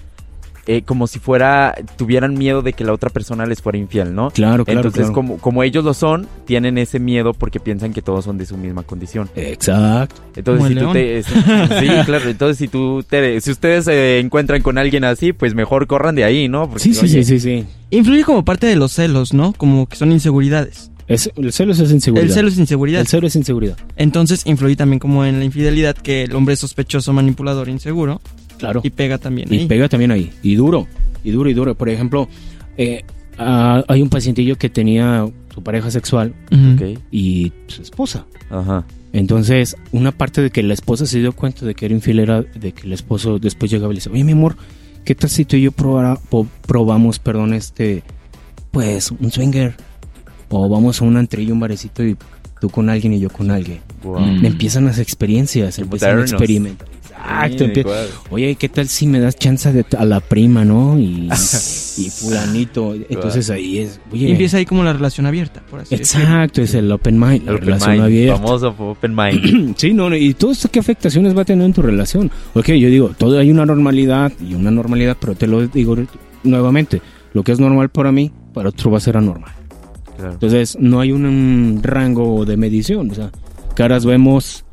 [0.67, 4.31] eh, como si fuera, tuvieran miedo de que la otra persona les fuera infiel, ¿no?
[4.31, 5.13] claro, claro, Entonces, claro.
[5.13, 8.57] Como, como ellos lo son, tienen ese miedo porque piensan que todos son de su
[8.57, 9.29] misma condición.
[9.35, 10.21] Exacto.
[10.35, 11.33] Entonces, Como si el tú te, si-
[11.87, 12.29] sí, claro.
[12.29, 16.23] Entonces, si tú te, si ustedes se encuentran con alguien así, pues mejor corran de
[16.23, 16.67] ahí, ¿no?
[16.67, 17.65] Porque, Sí, sí, oye, sí, sí, sí.
[17.91, 19.53] Influye como parte de los celos, ¿no?
[19.53, 20.91] Como que son inseguridades.
[21.07, 22.25] Es, el celo es inseguridad.
[22.27, 23.01] El celo es inseguridad.
[23.01, 23.77] El celo es inseguridad.
[23.95, 28.21] Entonces influye también como en la infidelidad que el hombre es sospechoso, manipulador, inseguro
[28.57, 28.81] Claro.
[28.83, 29.51] y pega también.
[29.51, 29.65] Y ahí.
[29.67, 30.31] pega también ahí.
[30.43, 30.87] Y duro.
[31.23, 31.75] Y duro y duro.
[31.75, 32.27] Por ejemplo,
[32.77, 33.03] eh,
[33.37, 36.33] ah, hay un pacientillo que tenía su pareja sexual
[37.11, 38.25] y su esposa.
[38.49, 38.85] Ajá.
[39.13, 42.41] Entonces, una parte de que la esposa se dio cuenta de que era infiel era
[42.41, 44.57] de que el esposo después llegaba y le decía, oye, mi amor,
[45.05, 46.19] ¿qué tal si tú y yo probara-
[46.67, 48.03] probamos, perdón, este,
[48.71, 49.75] pues, un swinger?
[50.49, 52.17] O vamos a un antrillo, un barecito y
[52.59, 53.79] tú con alguien y yo con alguien.
[54.03, 54.19] Wow.
[54.19, 54.45] Mm.
[54.45, 56.87] Empiezan las experiencias, empiezan a experimentar.
[57.25, 57.89] Exacto.
[58.29, 60.97] Oye, ¿qué tal si me das chance de a la prima, no?
[60.99, 61.29] Y,
[61.97, 62.93] y fulanito.
[63.09, 63.99] Entonces ahí es.
[64.11, 66.23] Oye, Y empieza ahí como la relación abierta, por así decirlo.
[66.25, 68.35] Exacto, es el open mind, la open relación mind, abierta.
[68.41, 69.75] famoso open mind.
[69.77, 72.31] Sí, no, no, y todo esto qué afectaciones va a tener en tu relación.
[72.53, 75.95] Ok, yo digo, todo hay una normalidad y una normalidad, pero te lo digo
[76.43, 77.01] nuevamente,
[77.33, 79.51] lo que es normal para mí, para otro va a ser anormal.
[80.15, 80.33] Claro.
[80.33, 83.31] Entonces, no hay un, um, rango de medición, o sea,
[83.75, 84.63] caras vemos,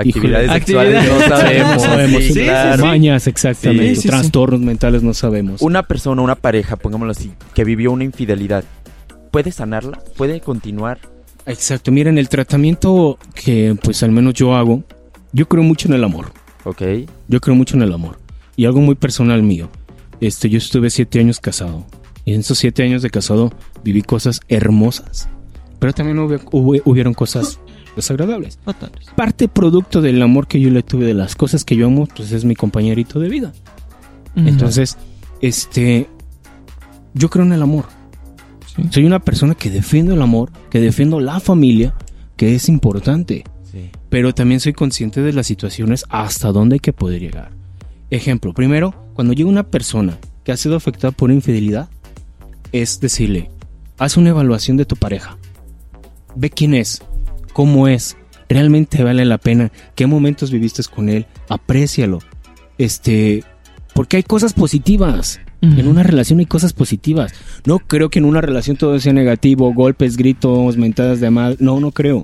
[0.00, 1.74] Actividades sexuales no sabemos.
[1.74, 2.84] no sabemos, sí, sí, claro.
[2.86, 5.62] mañas exactamente, trastornos mentales no sabemos.
[5.62, 8.64] Una persona, una pareja, pongámoslo así, que vivió una infidelidad,
[9.30, 9.98] ¿puede sanarla?
[10.16, 10.98] ¿Puede continuar?
[11.46, 14.82] Exacto, miren, el tratamiento que pues al menos yo hago,
[15.32, 16.32] yo creo mucho en el amor.
[16.64, 16.82] Ok.
[17.28, 18.18] Yo creo mucho en el amor.
[18.56, 19.70] Y algo muy personal mío.
[20.20, 21.86] Este, yo estuve siete años casado.
[22.24, 23.52] Y en esos siete años de casado
[23.84, 25.28] viví cosas hermosas.
[25.78, 27.60] Pero también hubo, hubo- hubieron cosas
[27.98, 28.58] desagradables.
[28.64, 29.06] Fatales.
[29.16, 32.32] Parte producto del amor que yo le tuve, de las cosas que yo amo, pues
[32.32, 33.52] es mi compañerito de vida.
[34.36, 34.96] Entonces,
[35.40, 36.08] este,
[37.14, 37.86] yo creo en el amor.
[38.74, 38.82] Sí.
[38.90, 41.94] Soy una persona que defiendo el amor, que defiendo la familia,
[42.36, 43.90] que es importante Sí.
[44.08, 47.50] pero también soy consciente de las situaciones hasta dónde hay que poder llegar.
[48.10, 51.90] Ejemplo, primero, cuando llega una persona que ha sido afectada por infidelidad,
[52.72, 53.50] es decirle,
[53.98, 55.36] haz una evaluación de tu pareja.
[56.36, 57.02] Ve quién es,
[57.58, 58.16] cómo es,
[58.48, 62.20] realmente vale la pena, qué momentos viviste con él, aprécialo.
[62.78, 63.42] Este,
[63.94, 65.40] porque hay cosas positivas.
[65.60, 67.32] En una relación hay cosas positivas.
[67.66, 71.56] No creo que en una relación todo sea negativo, golpes, gritos, mentadas de mal.
[71.58, 72.22] No, no creo.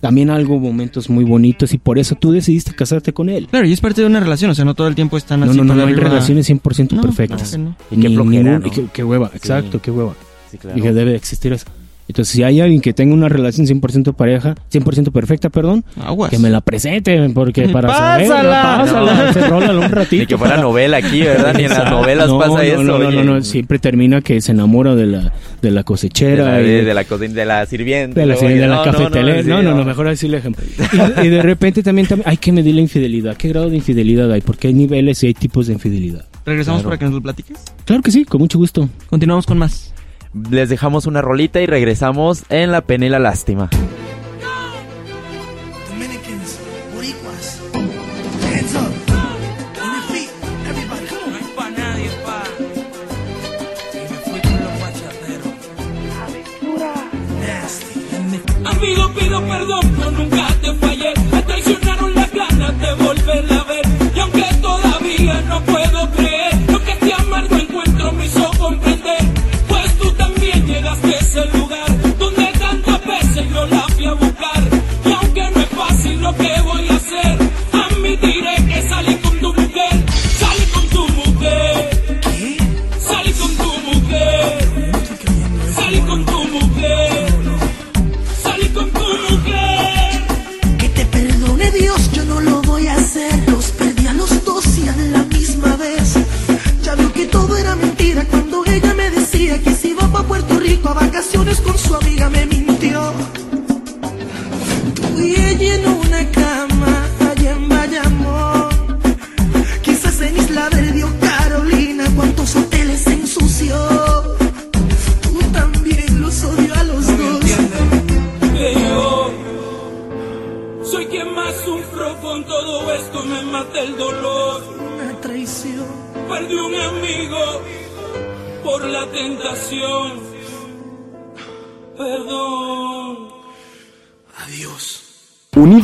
[0.00, 3.46] También algo, momentos muy bonitos y por eso tú decidiste casarte con él.
[3.48, 5.46] Claro, y es parte de una relación, o sea, no todo el tiempo están No,
[5.46, 6.08] así no, no, no hay arriba.
[6.08, 7.56] relaciones 100% No, perfectas.
[7.56, 7.76] no, no.
[7.92, 10.14] Y qué Ni- flojera, y qué, qué hueva, exacto, qué hueva.
[10.50, 10.76] Sí, claro.
[10.76, 11.66] Y que debe existir eso.
[12.08, 16.30] Entonces, si hay alguien que tenga una relación 100% pareja, 100% perfecta, perdón, Aguas.
[16.30, 18.26] que me la presente, porque para Pásala.
[18.26, 19.32] saber, pásala, No.
[19.32, 20.20] se rola un ratito.
[20.20, 21.54] Ni que fuera para- novela aquí, ¿verdad?
[21.56, 22.82] Ni en las novelas no, pasa no, eso.
[22.84, 23.16] No, no, oye.
[23.24, 26.44] no, no, siempre termina que se enamora de la, de la De cosechera.
[26.52, 28.20] la, y de, de la, cocina- de la sirvienta.
[28.20, 29.42] de la, oye, de la no, cafetelera.
[29.42, 30.64] No, no, no, mejor así el ejemplo.
[31.22, 33.36] Y, y de repente también, también hay que medir la infidelidad.
[33.36, 34.42] ¿Qué grado de infidelidad hay?
[34.42, 36.24] Porque hay niveles y hay tipos de infidelidad.
[36.44, 36.90] ¿Regresamos Claro.
[36.90, 37.58] para que nos lo platiques?
[37.84, 38.88] Claro que sí, con mucho gusto.
[39.10, 39.92] Continuamos con más.
[40.50, 43.70] Les dejamos una rolita y regresamos en La Pena y la Lástima.
[48.72, 48.80] No.
[58.70, 61.14] Amigo, pido perdón, yo nunca te fallé.
[61.32, 63.85] Me traicionaron las ganas de volverla a ver.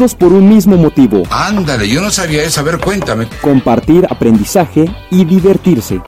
[0.03, 2.59] Unidos por un mismo motivo, Ándale, yo no sabía eso.
[2.61, 3.29] A ver, cuéntame.
[3.41, 6.01] compartir aprendizaje y divertirse.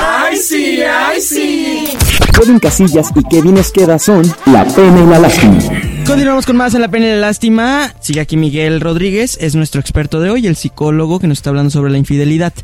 [0.00, 0.80] ¡Ay, sí!
[0.80, 1.88] ¡Ay, sí!
[2.32, 5.58] Kevin Casillas y Kevin Esqueda son la pena y la lástima.
[6.06, 7.92] Continuamos con más en la pena y la lástima.
[8.00, 11.68] Sigue aquí Miguel Rodríguez, es nuestro experto de hoy, el psicólogo que nos está hablando
[11.70, 12.54] sobre la infidelidad.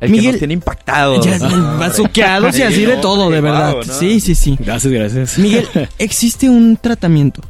[0.00, 1.26] El que nos tiene impactados.
[1.26, 1.38] Ya,
[1.80, 3.72] bazuqueados y así de todo, de verdad.
[3.72, 3.92] Wow, ¿no?
[3.92, 4.56] Sí, sí, sí.
[4.60, 5.38] Gracias, gracias.
[5.38, 5.66] Miguel,
[5.98, 7.42] ¿existe un tratamiento?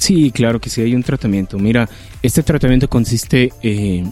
[0.00, 1.58] Sí, claro que sí, hay un tratamiento.
[1.58, 1.86] Mira,
[2.22, 4.02] este tratamiento consiste eh,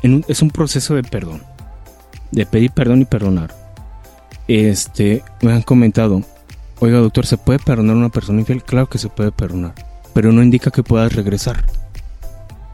[0.00, 1.42] en un, es un proceso de perdón,
[2.30, 3.52] de pedir perdón y perdonar.
[4.46, 6.22] Este, me han comentado,
[6.78, 8.62] oiga doctor, ¿se puede perdonar a una persona infiel?
[8.62, 9.74] Claro que se puede perdonar,
[10.14, 11.66] pero no indica que puedas regresar.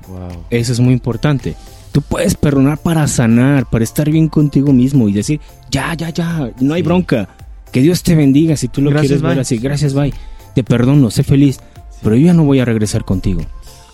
[0.07, 0.45] Wow.
[0.51, 1.57] Eso es muy importante.
[1.93, 5.41] Tú puedes perdonar para sanar, para estar bien contigo mismo y decir,
[5.71, 7.27] ya, ya, ya, no hay bronca.
[7.73, 9.57] Que Dios te bendiga si tú lo Gracias, quieres ver así.
[9.57, 10.13] Gracias, bye.
[10.55, 11.61] Te perdono, sé feliz,
[12.03, 13.43] pero yo ya no voy a regresar contigo.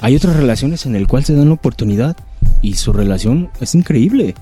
[0.01, 2.17] Hay otras relaciones en las cuales se dan la oportunidad
[2.63, 4.35] y su relación es increíble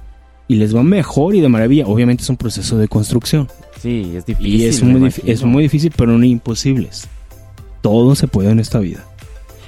[0.49, 1.87] y les va mejor y de maravilla.
[1.87, 3.49] Obviamente es un proceso de construcción
[3.81, 4.55] Sí, es difícil.
[4.55, 7.07] y es muy, es muy difícil, pero no imposibles.
[7.83, 9.05] Todo se puede en esta vida.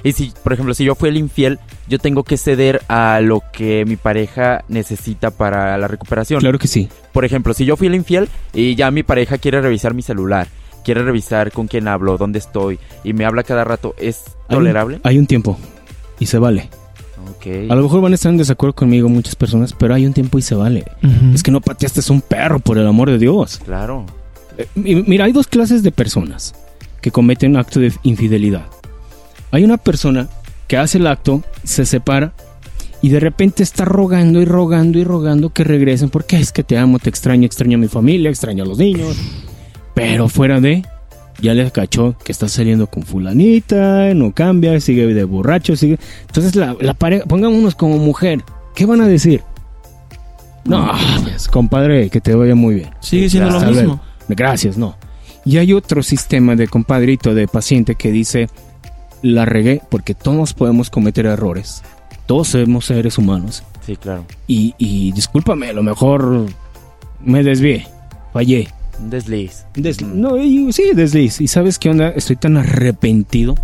[0.02, 3.42] Y si, por ejemplo, si yo fui el infiel, yo tengo que ceder a lo
[3.52, 6.40] que mi pareja necesita para la recuperación.
[6.40, 6.88] Claro que sí.
[7.12, 10.48] Por ejemplo, si yo fui el infiel y ya mi pareja quiere revisar mi celular,
[10.86, 14.62] quiere revisar con quién hablo, dónde estoy y me habla cada rato, ¿es Hay un-
[14.62, 15.00] tolerable?
[15.02, 15.58] hay un tiempo
[16.20, 16.70] y se vale.
[17.36, 17.68] Ok.
[17.70, 20.38] A lo mejor van a estar en desacuerdo conmigo muchas personas, pero hay un tiempo
[20.38, 20.84] y se vale.
[21.34, 23.60] Es que no pateaste a un perro, por el amor de Dios.
[23.64, 24.06] Claro.
[24.56, 26.54] Eh, mi- mira, hay dos clases de personas
[27.00, 28.66] que cometen acto de infidelidad.
[29.50, 30.28] Hay una persona
[30.68, 32.32] que hace el acto, se separa
[33.02, 36.78] y de repente está rogando y rogando y rogando que regresen porque es que te
[36.78, 39.16] amo, te extraño, extraño a mi familia, extraño a los niños.
[39.96, 40.84] Pero fuera de,
[41.40, 45.98] ya le cachó que está saliendo con fulanita, no cambia, sigue de borracho, sigue...
[46.26, 49.42] Entonces la, la pareja, pongámonos como mujer, ¿qué van a decir?
[50.66, 50.90] No,
[51.22, 52.90] pues, compadre, que te vaya muy bien.
[53.00, 54.00] Sigue siendo lo mismo.
[54.28, 54.96] Gracias, no.
[55.46, 58.48] Y hay otro sistema de compadrito, de paciente que dice,
[59.22, 61.82] la regué porque todos podemos cometer errores.
[62.26, 63.62] Todos somos seres humanos.
[63.86, 64.26] Sí, claro.
[64.46, 66.44] Y, y discúlpame, a lo mejor
[67.24, 67.86] me desvié,
[68.34, 68.68] fallé.
[69.00, 69.64] Un desliz.
[69.74, 71.40] Des- no, y- sí, desliz.
[71.40, 72.08] ¿Y sabes qué onda?
[72.10, 73.54] Estoy tan arrepentido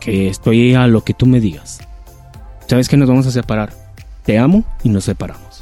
[0.00, 1.80] que estoy a lo que tú me digas.
[2.68, 3.72] ¿Sabes que nos vamos a separar?
[4.24, 5.60] Te amo y nos separamos.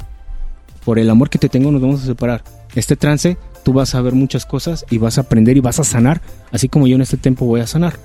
[0.83, 2.43] Por el amor que te tengo nos vamos a separar.
[2.75, 5.83] Este trance, tú vas a ver muchas cosas y vas a aprender y vas a
[5.83, 6.21] sanar,
[6.51, 7.97] así como yo en este tiempo voy a sanar.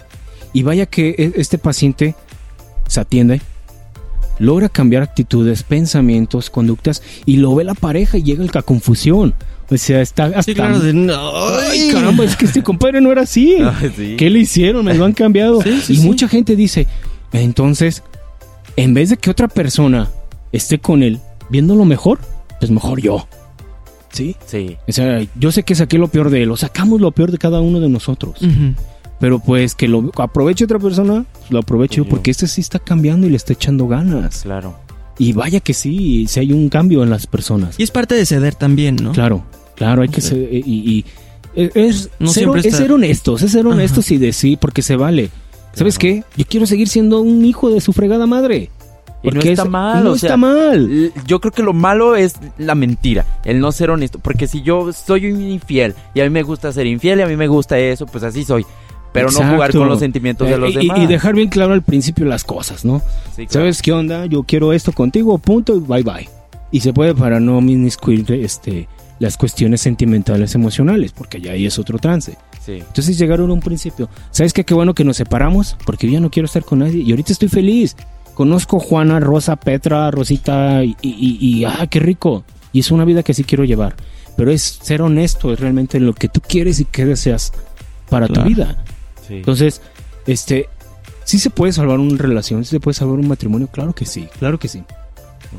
[0.52, 2.14] Y vaya que e- este paciente
[2.86, 3.40] se atiende,
[4.38, 9.34] logra cambiar actitudes, pensamientos, conductas y lo ve la pareja y llega la confusión.
[9.70, 10.42] O sea, está hasta...
[10.42, 11.30] Sí, claro, de no.
[11.70, 13.58] Ay, caramba, es que este compadre no era así.
[13.96, 14.16] Sí.
[14.16, 14.84] ¿Qué le hicieron?
[14.84, 15.62] Me lo han cambiado.
[15.62, 16.86] Sí, sí, y mucha gente dice,
[17.32, 18.02] entonces,
[18.76, 20.08] en vez de que otra persona
[20.52, 22.18] esté con él viéndolo mejor,
[22.58, 23.26] pues mejor yo.
[24.10, 24.36] ¿Sí?
[24.46, 24.76] Sí.
[24.88, 27.38] O sea, yo sé que saqué lo peor de él, o sacamos lo peor de
[27.38, 28.38] cada uno de nosotros.
[29.20, 32.78] Pero pues que lo aproveche otra persona, pues, lo aprovecho yo, porque este sí está
[32.78, 34.42] cambiando y le está echando ganas.
[34.42, 34.76] Claro.
[35.18, 37.78] Y vaya que sí, si hay un cambio en las personas.
[37.78, 39.12] Y es parte de ceder también, ¿no?
[39.12, 39.44] Claro,
[39.80, 40.38] claro, hay que ser.
[40.52, 41.04] Y, y-
[41.56, 44.94] es, No ser, siempre es está- ser honestos, es ser honestos y decir, porque se
[44.96, 45.30] vale.
[45.72, 46.22] ¿Sabes qué?
[46.36, 48.70] Yo quiero seguir siendo un hijo de su fregada madre.
[49.22, 51.12] Y no está es- mal, No o sea, está mal.
[51.26, 54.18] Yo creo que lo malo es la mentira, el no ser honesto.
[54.18, 57.26] Porque si yo soy un infiel y a mí me gusta ser infiel y a
[57.26, 58.64] mí me gusta eso, pues así soy.
[59.12, 60.98] Pero no jugar con los sentimientos de Eh, los y, demás.
[61.00, 63.00] y dejar bien claro al principio las cosas, ¿no?
[63.34, 63.50] Sí, claro.
[63.64, 64.26] ¿Sabes qué onda?
[64.26, 66.28] Yo quiero esto contigo, punto, bye bye.
[66.70, 68.86] Y se puede para no minuscuir este,
[69.20, 72.36] las cuestiones sentimentales, emocionales, porque ya ahí es otro trance.
[72.66, 72.72] Sí.
[72.72, 74.08] Entonces llegaron a un principio.
[74.32, 74.64] ¿Sabes qué?
[74.64, 77.02] Qué bueno que nos separamos, porque yo ya no quiero estar con nadie.
[77.02, 77.96] Y ahorita estoy feliz.
[78.34, 82.42] Conozco Juana, Rosa, Petra, Rosita, y, y, y- ¡ah, qué rico!
[82.72, 83.94] Y es una vida que sí quiero llevar.
[84.36, 87.52] Pero es ser honesto, es realmente lo que tú quieres y qué deseas
[88.08, 88.42] para Claro.
[88.42, 88.82] tu vida.
[89.28, 89.34] Sí.
[89.34, 89.82] Entonces,
[90.26, 90.66] este,
[91.24, 92.64] ¿sí se puede salvar una relación?
[92.64, 93.66] ¿Sí se puede salvar un matrimonio?
[93.70, 94.82] Claro que sí, claro que sí.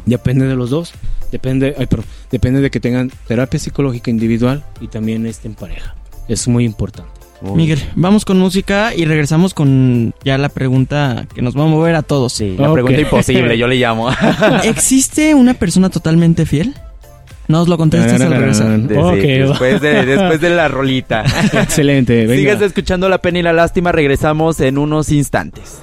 [0.05, 0.93] Depende de los dos.
[1.31, 5.95] Depende, ay, perdón, depende de que tengan terapia psicológica individual y también estén en pareja.
[6.27, 7.09] Es muy importante.
[7.41, 11.67] Muy Miguel, vamos con música y regresamos con ya la pregunta que nos va a
[11.67, 12.33] mover a todos.
[12.33, 14.09] Sí, la pregunta imposible, yo le llamo.
[14.63, 16.75] ¿Existe una persona totalmente fiel?
[17.47, 18.79] Nos lo contestas al regresar.
[19.81, 21.25] De, después de la rolita.
[21.51, 22.35] Excelente, venga.
[22.35, 25.81] Sigues escuchando La Pena y la Lástima, regresamos en unos instantes.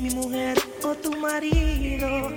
[0.00, 2.30] Mi mujer o tu marido.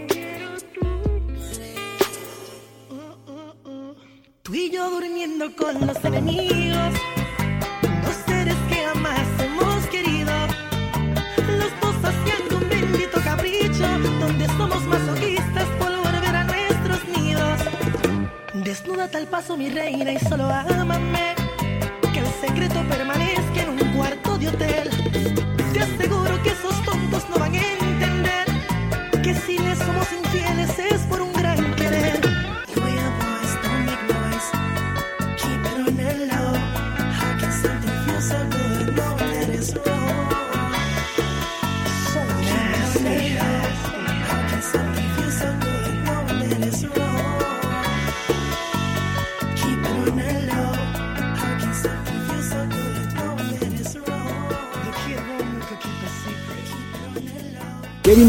[4.41, 6.93] Tú y yo durmiendo con los enemigos,
[8.03, 10.31] dos seres que jamás hemos querido.
[11.59, 13.87] Los dos haciendo un bendito capricho,
[14.19, 17.59] donde somos masoquistas por volver a nuestros nidos.
[18.63, 21.35] Desnúdate al paso, mi reina, y solo ámame.
[22.13, 25.50] Que el secreto permanezca en un cuarto de hotel.
[25.81, 28.45] Te aseguro que esos tontos no van a entender
[29.23, 31.30] que si les somos infieles es por un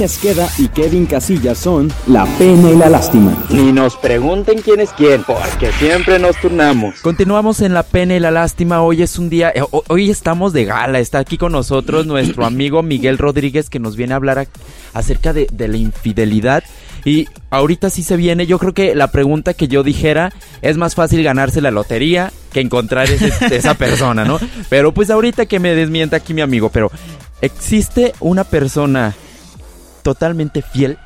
[0.05, 3.37] Esqueda y Kevin Casillas son la pena y la lástima.
[3.51, 7.01] Ni nos pregunten quién es quién, porque siempre nos turnamos.
[7.01, 8.83] Continuamos en la pena y la lástima.
[8.83, 10.99] Hoy es un día, eh, ho- hoy estamos de gala.
[10.99, 14.47] Está aquí con nosotros nuestro amigo Miguel Rodríguez que nos viene a hablar a-
[14.95, 16.65] acerca de, de la infidelidad.
[17.05, 20.95] Y ahorita sí se viene, yo creo que la pregunta que yo dijera es más
[20.95, 24.39] fácil ganarse la lotería que encontrar ese- esa persona, ¿no?
[24.69, 26.91] Pero pues ahorita que me desmienta aquí mi amigo, pero
[27.41, 29.15] ¿existe una persona
[30.03, 30.99] totalmente fiel?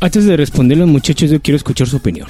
[0.00, 2.28] Antes de responderle, muchachos, yo quiero escuchar su opinión.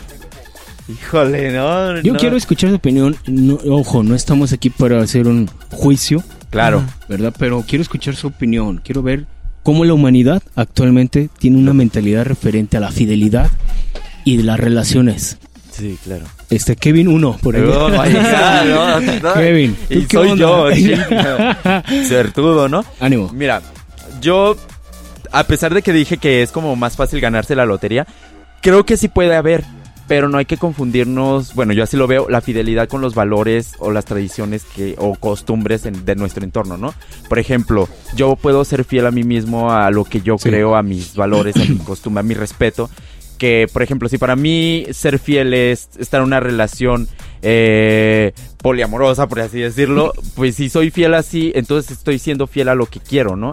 [0.88, 2.00] Híjole, no.
[2.00, 2.18] Yo no.
[2.18, 3.16] quiero escuchar su opinión.
[3.26, 6.84] No- ojo, no estamos aquí para hacer un juicio, Claro.
[7.08, 7.34] ¿verdad?
[7.38, 8.80] Pero quiero escuchar su opinión.
[8.84, 9.26] Quiero ver
[9.64, 13.50] cómo la humanidad actualmente tiene una mentalidad referente a la fidelidad
[14.24, 15.38] y de las relaciones.
[15.72, 16.24] Sí, claro.
[16.50, 19.34] Este, Kevin 1, por no, no.
[19.34, 20.74] Kevin, ¿tú Y qué soy onda?
[20.74, 21.02] yo.
[22.08, 22.84] Certudo, ¿no?
[23.00, 23.30] Ánimo.
[23.32, 23.62] Mira,
[24.20, 24.56] yo,
[25.32, 28.06] a pesar de que dije que es como más fácil ganarse la lotería,
[28.62, 29.64] creo que sí puede haber,
[30.06, 33.72] pero no hay que confundirnos, bueno, yo así lo veo, la fidelidad con los valores
[33.80, 36.94] o las tradiciones que, o costumbres en- de nuestro entorno, ¿no?
[37.28, 40.48] Por ejemplo, yo puedo ser fiel a mí mismo, a lo que yo Sí.
[40.48, 42.88] creo, a mis valores, a mi costumbre, a mi respeto.
[43.38, 47.08] Que, por ejemplo, si para mí ser fiel es estar en una relación
[47.42, 48.32] eh,
[48.62, 52.86] poliamorosa, por así decirlo, pues si soy fiel así, entonces estoy siendo fiel a lo
[52.86, 53.50] que quiero, ¿no?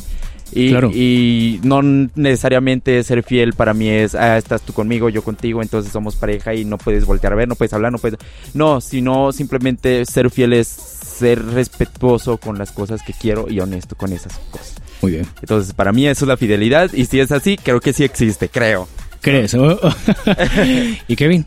[0.56, 0.92] Y, Claro.
[0.94, 5.92] y no necesariamente ser fiel para mí es, ah, estás tú conmigo, yo contigo, entonces
[5.92, 8.20] somos pareja y no puedes voltear a ver, no puedes hablar, no puedes...
[8.54, 13.96] No, sino simplemente ser fiel es ser respetuoso con las cosas que quiero y honesto
[13.96, 14.76] con esas cosas.
[15.02, 15.28] Muy bien.
[15.42, 18.48] Entonces, para mí eso es la fidelidad y si es así, creo que sí existe,
[18.50, 18.88] creo.
[19.24, 19.56] ¿Crees?
[21.08, 21.46] ¿Y Kevin?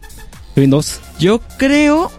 [0.55, 1.01] Kevin 2.
[1.21, 2.11] Yo creo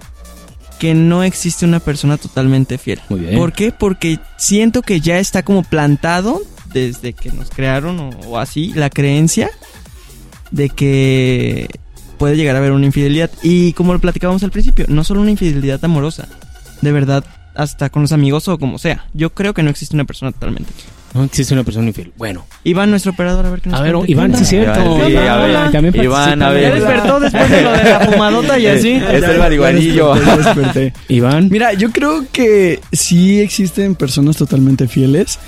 [0.80, 3.02] que no existe una persona totalmente fiel.
[3.10, 3.36] Muy bien.
[3.36, 3.72] ¿Por qué?
[3.72, 6.42] Porque siento que ya está como plantado
[6.72, 9.50] desde que nos crearon o, o así la creencia
[10.52, 11.68] de que
[12.20, 13.32] puede llegar a haber una infidelidad.
[13.42, 16.28] Y como lo platicábamos al principio, no solo una infidelidad amorosa,
[16.82, 19.06] de verdad, hasta con los amigos o como sea.
[19.14, 20.72] Yo creo que no existe una persona totalmente.
[21.18, 22.14] No existe una persona infiel.
[22.16, 22.46] Bueno.
[22.64, 24.12] Iván, nuestro operador, a ver qué nos A ver, cuenta.
[24.12, 25.08] Iván, ¿Qué sí es cierto.
[25.08, 26.64] Sí, a ver, también Iván, a ver.
[26.64, 28.92] ¿Ya despertó después de lo de la fumadota y así?
[28.92, 30.14] Es el marihuanillo.
[31.08, 31.50] Iván.
[31.50, 35.40] Mira, yo creo que sí existen personas totalmente fieles.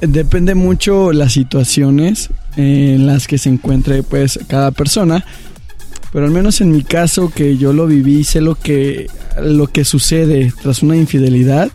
[0.00, 5.24] Depende mucho las situaciones en las que se encuentre pues cada persona.
[6.12, 9.06] Pero al menos en mi caso que yo lo viví, sé lo que
[9.40, 11.70] lo que sucede tras una infidelidad.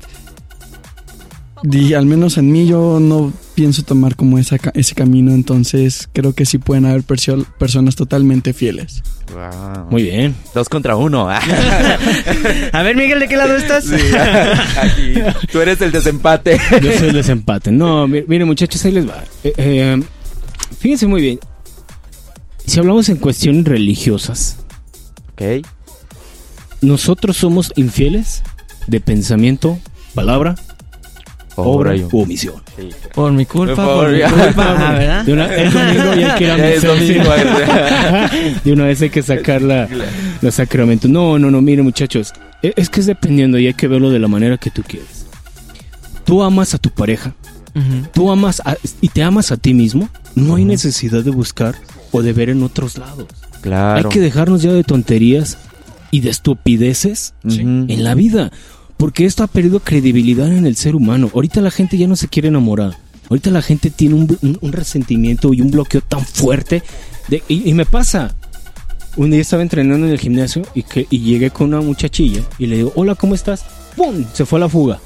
[1.64, 6.34] Y al menos en mí yo no pienso tomar como esa, ese camino, entonces creo
[6.34, 9.02] que sí pueden haber perso- personas totalmente fieles.
[9.34, 9.88] Wow.
[9.90, 10.36] Muy bien.
[10.54, 11.28] Dos contra uno.
[12.74, 13.86] A ver, Miguel, ¿de qué lado estás?
[13.86, 13.96] Sí,
[14.82, 15.14] aquí.
[15.52, 16.60] Tú eres el desempate.
[16.82, 17.72] Yo soy el desempate.
[17.72, 19.24] No, mi- miren muchachos, ahí les va.
[19.44, 20.04] Eh, eh,
[20.78, 21.40] fíjense muy bien.
[22.68, 24.58] Si hablamos en cuestiones religiosas,
[25.34, 25.66] Ok.
[26.82, 28.44] nosotros somos infieles
[28.88, 29.80] de pensamiento,
[30.14, 30.56] palabra,
[31.56, 32.56] obra y- omisión.
[32.78, 32.90] Sí.
[33.14, 35.26] Por mi culpa, Por por, mi culpa, ah, ¿verdad?
[35.26, 37.24] De una, es domingo y hay que ir a Ya es domingo.
[38.64, 39.88] De una vez hay que sacar la,
[40.42, 41.10] los sacramentos.
[41.10, 42.34] No, no, no, miren muchachos.
[42.62, 45.26] e- Es que es dependiendo y hay que verlo de la manera que tú quieres.
[46.26, 47.36] Tú amas a tu pareja,
[47.76, 48.08] Ujú.
[48.14, 50.10] tú amas a- y te amas a ti mismo.
[50.36, 51.76] No hay necesidad de buscar
[52.12, 53.28] o de ver en otros lados.
[53.62, 54.10] Claro.
[54.10, 55.58] Hay que dejarnos ya de tonterías
[56.12, 58.52] y de estupideces en la vida.
[58.98, 61.30] Porque esto ha perdido credibilidad en el ser humano.
[61.34, 62.98] Ahorita la gente ya no se quiere enamorar.
[63.30, 66.84] Ahorita la gente tiene un, un- un resentimiento y un bloqueo tan fuerte.
[67.28, 68.36] de- y, y me pasa.
[69.18, 72.68] Un día estaba entrenando en el gimnasio y, que, y llegué con una muchachilla y
[72.68, 73.64] le digo, hola, ¿cómo estás?
[73.96, 74.26] ¡Pum!
[74.34, 75.00] Se fue a la fuga.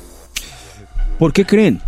[1.18, 1.80] ¿Por qué creen?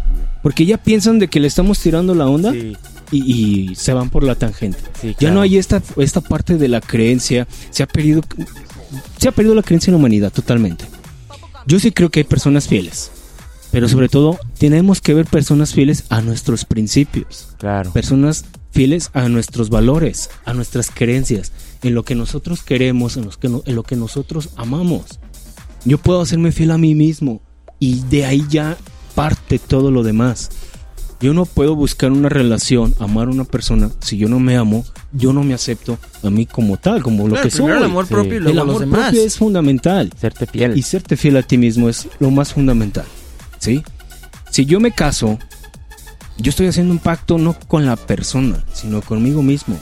[0.44, 2.74] Porque ya piensan de que le estamos tirando la onda Sí,
[3.12, 4.80] y, y se van por la tangente.
[5.02, 5.36] sí, Ya claro.
[5.36, 7.48] no hay esta, esta parte de la creencia.
[7.72, 8.22] Se ha perdido,
[9.18, 10.86] se ha perdido la creencia en la humanidad totalmente.
[11.68, 13.12] Yo sí creo que hay personas fieles.
[13.72, 17.48] Pero sobre todo, tenemos que ver personas fieles a nuestros principios.
[17.58, 17.92] Claro.
[17.94, 21.52] Personas fieles a nuestros valores, a nuestras creencias,
[21.82, 25.20] en lo que nosotros queremos, en, los que no- en lo que nosotros amamos.
[25.86, 27.42] Yo puedo hacerme fiel a mí mismo
[27.80, 28.78] y de ahí ya
[29.16, 30.50] parte todo lo demás.
[31.22, 34.84] Yo no puedo buscar una relación, amar a una persona, si yo no me amo,
[35.12, 37.72] yo no me acepto a mí como tal, como lo Claro, que soy.
[37.72, 38.14] el amor sí.
[38.14, 39.02] propio y El luego los demás.
[39.02, 40.12] propio es fundamental.
[40.20, 40.76] Serte fiel.
[40.76, 43.06] Y serte fiel a ti mismo es lo más fundamental.
[43.60, 43.84] ¿Sí?
[44.50, 45.38] Si yo me caso,
[46.38, 49.78] yo estoy haciendo un pacto no con la persona, sino conmigo mismo.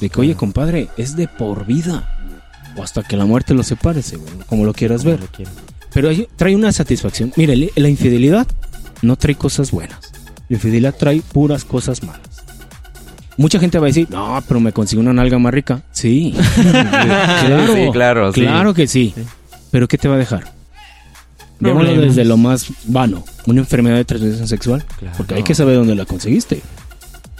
[0.00, 2.10] De que, oye, compadre, es de por vida.
[2.76, 5.20] O hasta que la muerte lo separe, según, como lo quieras ver.
[5.20, 5.28] Lo.
[5.94, 7.32] Pero ahí trae una satisfacción.
[7.36, 8.46] Mire, la infidelidad
[9.00, 10.12] no trae cosas buenas.
[10.48, 12.20] La infidelidad trae puras cosas malas.
[13.36, 15.82] Mucha gente va a decir, no, pero me consigo una nalga más rica.
[15.90, 16.34] Sí.
[16.62, 18.40] claro, Sí, claro, sí.
[18.42, 19.14] Claro que sí.
[19.70, 20.52] Pero ¿qué te va a dejar?
[21.58, 22.08] Problemas.
[22.08, 23.24] desde lo más vano.
[23.46, 24.84] Una enfermedad de transmisión sexual.
[24.98, 25.16] Claro.
[25.16, 26.60] Porque hay que saber dónde la conseguiste.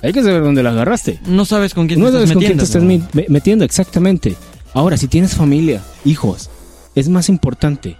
[0.02, 1.20] Hay que saber dónde la agarraste.
[1.26, 3.02] No sabes con quién No te sabes estás con quién metiendo.
[3.02, 4.36] te estás metiendo, exactamente.
[4.72, 6.50] Ahora, si tienes familia, hijos,
[6.94, 7.96] es más importante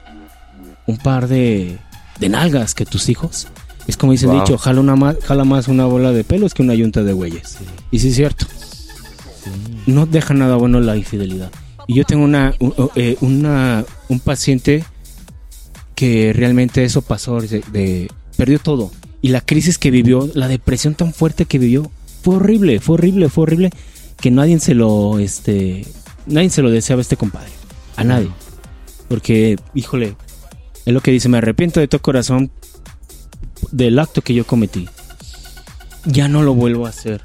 [0.87, 1.79] un par de,
[2.19, 3.47] de nalgas que tus hijos.
[3.87, 4.41] Es como dice el Wow.
[4.41, 7.59] dicho, jala, una ma- jala más una bola de pelos que una yunta de güeyes.
[7.91, 8.47] Y sí es cierto.
[9.87, 11.51] No deja nada bueno la infidelidad.
[11.87, 12.55] Y yo tengo una,
[12.95, 14.85] eh, una un paciente
[15.95, 18.91] que realmente eso pasó, de, de- perdió todo.
[19.21, 21.91] Y la crisis que vivió, la depresión tan fuerte que vivió,
[22.23, 23.71] fue horrible, fue horrible, fue horrible
[24.21, 25.87] que nadie se lo, este,
[26.27, 27.51] nadie se lo deseaba a este compadre,
[27.97, 28.31] a nadie,
[29.09, 30.17] porque, híjole,
[30.87, 32.51] es lo que dice, me arrepiento de todo corazón
[33.75, 34.89] del acto que yo cometí,
[36.05, 37.21] ya no lo vuelvo a hacer.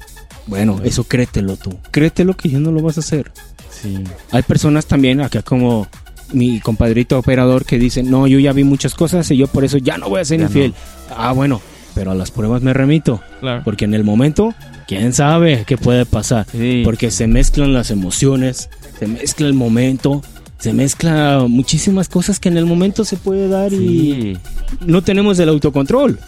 [0.46, 3.30] Bueno, eso créetelo tú, créetelo que ya no lo vas a hacer.
[3.70, 4.02] Sí.
[4.32, 5.86] Hay personas también, acá como
[6.32, 9.78] mi compadrito operador, que dicen, no, yo ya vi muchas cosas y yo por eso
[9.78, 10.74] ya no voy a ser Ya infiel.
[11.16, 11.60] Ah, bueno,
[11.94, 13.20] pero a las pruebas me remito.
[13.38, 13.62] Claro.
[13.64, 14.52] Porque en el momento,
[14.88, 16.46] quién sabe qué puede pasar.
[16.50, 16.82] Sí.
[16.84, 20.22] Porque se mezclan las emociones, se mezcla el momento,
[20.58, 24.36] se mezcla muchísimas cosas que en el momento se puede dar y
[24.84, 26.18] no tenemos el autocontrol.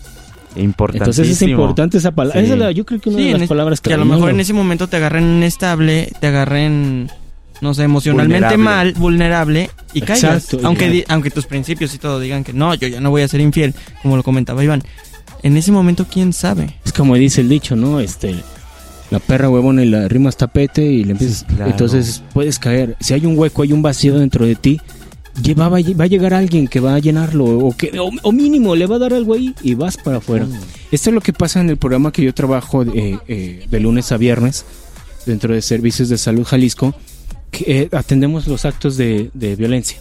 [0.57, 1.05] Importantísimo.
[1.25, 2.41] Entonces es importante esa palabra.
[2.41, 2.45] Sí.
[2.47, 4.05] Esa es la- yo creo que una Sí, de en las palabras que a lo
[4.05, 7.11] mejor en ese momento te agarren inestable, te agarren,
[7.61, 8.65] no sé, emocionalmente Vulnerable.
[8.65, 10.45] mal, vulnerable y caigas.
[10.45, 13.23] Exacto, Aunque, di- aunque tus principios y todo digan que no, yo ya no voy
[13.23, 14.83] a ser infiel, como lo comentaba Iván.
[15.43, 16.77] En ese momento, ¿quién sabe?
[16.85, 17.99] Es como dice el dicho, ¿no?
[18.01, 18.35] Este,
[19.11, 21.45] la perra huevona y la rimas tapete y le empiezas.
[21.45, 21.71] Claro.
[21.71, 22.97] Entonces puedes caer.
[23.01, 24.81] Si hay un hueco, hay un vacío dentro de ti,
[25.41, 28.87] lleva- va, a- llegar alguien que va a llenarlo o, que, o, o mínimo le
[28.87, 30.47] va a dar algo ahí y vas para afuera.
[30.91, 34.13] Esto es lo que pasa en el programa que yo trabajo eh, eh, de lunes
[34.13, 34.65] a viernes
[35.25, 36.95] dentro de Servicios de Salud Jalisco,
[37.51, 39.99] que eh, atendemos los actos de, de violencia.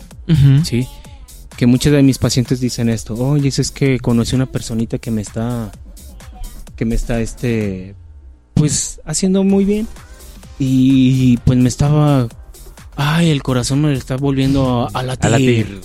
[0.63, 0.87] Sí.
[1.57, 3.13] Que muchos de mis pacientes dicen esto.
[3.15, 5.71] Oye, es que conocí una personita que me está.
[6.75, 7.93] que me está, este.
[8.55, 9.87] pues haciendo muy bien.
[10.57, 12.27] Y pues me estaba.
[12.95, 15.25] Ay, el corazón me está volviendo a, latir.
[15.27, 15.81] A latir.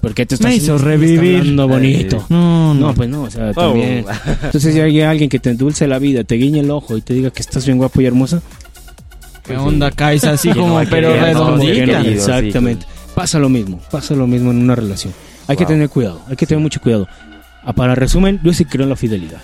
[0.00, 1.38] Porque te está Me hizo revivir.
[1.40, 2.24] hablando bonito.
[2.28, 2.88] No, no.
[2.88, 3.72] No, pues no, o sea, Oh.
[3.72, 4.04] también.
[4.44, 7.14] Entonces, si hay alguien que te endulce la vida, te guiñe el ojo y te
[7.14, 8.40] diga que estás bien guapo y hermosa,
[9.44, 9.90] ¿Qué onda?
[9.92, 12.02] Caes así no como, pero no, redondita.
[12.02, 12.86] sí, Exactamente.
[13.14, 15.12] Pasa lo mismo, pasa lo mismo en una relación.
[15.48, 17.06] Hay que tener cuidado, hay que tener mucho cuidado.
[17.64, 19.40] Ah, Para resumen, yo sí creo en la fidelidad.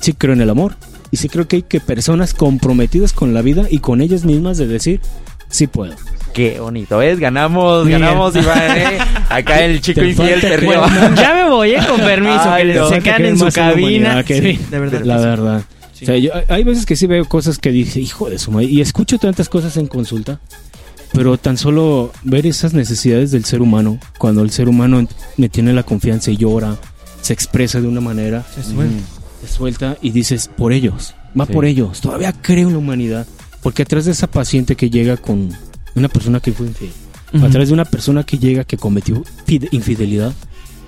[0.00, 0.76] Sí creo en el amor.
[1.10, 4.56] Y sí creo que hay que personas comprometidas con la vida y con ellas mismas
[4.58, 5.00] de decir,
[5.48, 5.94] sí puedo.
[6.34, 7.18] Qué bonito, ¿ves?
[7.20, 7.98] Ganamos, Mira.
[8.00, 8.98] ganamos, Iván, ¿eh?
[9.30, 10.82] Acá el chico infiel te río.
[11.16, 12.88] Ya me voy, eh, con permiso, Ay, que no.
[12.88, 14.22] se quedan en su cabina.
[14.24, 15.00] que- Sí, de verdad.
[15.04, 15.62] La verdad.
[15.92, 16.04] Sí.
[16.04, 18.66] O sea, yo- hay veces que sí veo cosas que dije, hijo de su madre,
[18.66, 20.40] y escucho tantas cosas en consulta,
[21.12, 25.06] pero tan solo ver esas necesidades del ser humano, cuando el ser humano
[25.36, 26.74] me tiene la confianza y llora,
[27.22, 29.04] se expresa de una manera, Se suelta.
[29.40, 31.52] se suelta y dices, por ellos, va Sí.
[31.52, 33.24] por ellos, todavía creo en la humanidad,
[33.62, 35.50] porque atrás de esa paciente que llega con
[35.94, 36.92] una persona que fue infiel,
[37.32, 37.44] Ujú.
[37.46, 40.32] atrás de una persona que llega que cometió fide- infidelidad,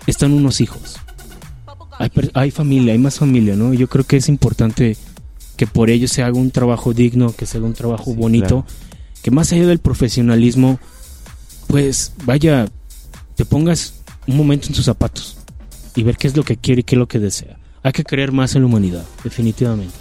[0.06, 0.96] están unos hijos.
[1.98, 3.72] Hay, hay familia, hay más familia, ¿no?
[3.74, 4.96] Yo creo que es importante
[5.56, 8.46] que por ello se haga un trabajo digno, que se haga un trabajo Sí, bonito,
[8.48, 8.66] claro.
[9.22, 10.78] que más allá del profesionalismo,
[11.68, 12.68] pues vaya,
[13.34, 13.94] te pongas
[14.26, 15.36] un momento en sus zapatos
[15.94, 17.56] y ver qué es lo que quiere y qué es lo que desea.
[17.82, 19.94] Hay que creer más en la humanidad, definitivamente.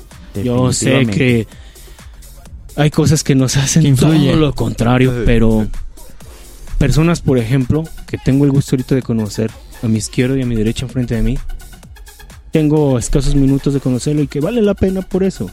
[0.43, 1.17] Yo sé Definitivamente.
[1.17, 1.47] que
[2.75, 4.31] hay cosas que nos hacen influye.
[4.31, 5.67] todo lo contrario, pero
[6.77, 9.51] personas, por ejemplo, que tengo el gusto ahorita de conocer
[9.81, 11.37] a mi izquierda y a mi derecha enfrente de mí,
[12.51, 15.49] tengo escasos minutos de conocerlo y que vale la pena por eso.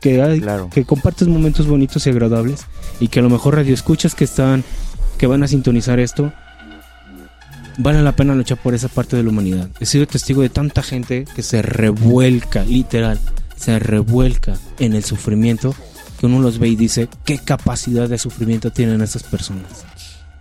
[0.00, 0.68] Que, hay, Claro.
[0.70, 2.66] que compartes momentos bonitos y agradables
[3.00, 4.62] y que a lo mejor radio escuchas que están,
[5.16, 6.30] que van a sintonizar esto,
[7.78, 9.68] vale la pena luchar por esa parte de la humanidad.
[9.80, 13.18] He sido testigo de tanta gente que se revuelca, literal,
[13.56, 15.74] se revuelca en el sufrimiento,
[16.18, 19.84] que uno los ve y dice, ¿qué capacidad de sufrimiento tienen esas personas?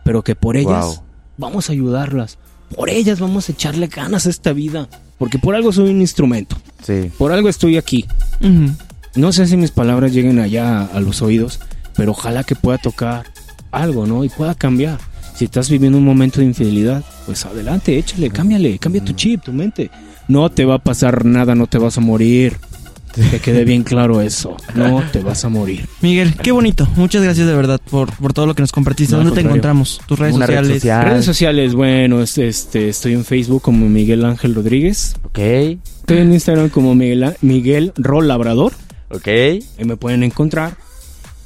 [0.04, 1.00] Pero que por ellas Wow.
[1.38, 2.38] vamos a ayudarlas,
[2.76, 6.56] por ellas vamos a echarle ganas a esta vida, porque por algo soy un instrumento,
[6.84, 7.12] Sí.
[7.18, 8.06] por algo estoy aquí.
[8.42, 8.72] Ujú.
[9.16, 11.60] No sé si mis palabras lleguen allá a los oídos,
[11.96, 13.26] pero ojalá que pueda tocar
[13.72, 14.24] algo, ¿no?
[14.24, 15.00] Y pueda cambiar.
[15.36, 19.54] Si estás viviendo un momento de infidelidad, pues adelante, échale, cámbiale, cambia tu chip, tu
[19.54, 19.90] mente.
[20.28, 22.58] No te va a pasar nada, no te vas a morir.
[23.32, 24.56] Que quede bien claro eso.
[24.76, 25.86] No te vas a morir.
[26.02, 26.88] Miguel, qué bonito.
[26.96, 29.14] Muchas gracias de verdad por, por todo lo que nos compartiste.
[29.14, 30.00] No, ¿Dónde te encontramos?
[30.08, 30.82] Tus redes Una red sociales.
[30.82, 31.06] social.
[31.06, 35.16] Redes sociales, bueno, es- este, estoy en Facebook como Miguel Ángel Rodríguez.
[35.24, 35.40] Ok.
[35.40, 38.74] Estoy en Instagram como Miguel, Miguel Rol Labrador.
[39.10, 39.28] Ok.
[39.28, 40.76] Ahí me pueden encontrar.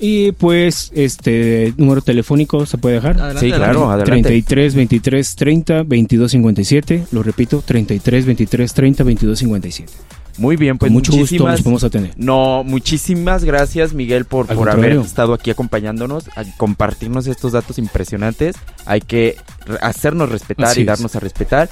[0.03, 3.19] Y pues, este número telefónico se puede dejar.
[3.21, 4.11] Adelante, Sí, claro, adelante.
[4.11, 7.03] 33 23 30 22 57.
[7.11, 9.91] Lo repito, 33 23 30 22 57.
[10.37, 12.13] Muy bien, pues Con mucho gusto nos podemos atender.
[12.15, 18.55] No, muchísimas gracias Miguel por, por haber estado aquí acompañándonos, a compartirnos estos datos impresionantes.
[18.85, 19.37] Hay que
[19.81, 20.87] hacernos respetar Así y es.
[20.87, 21.69] darnos a respetar.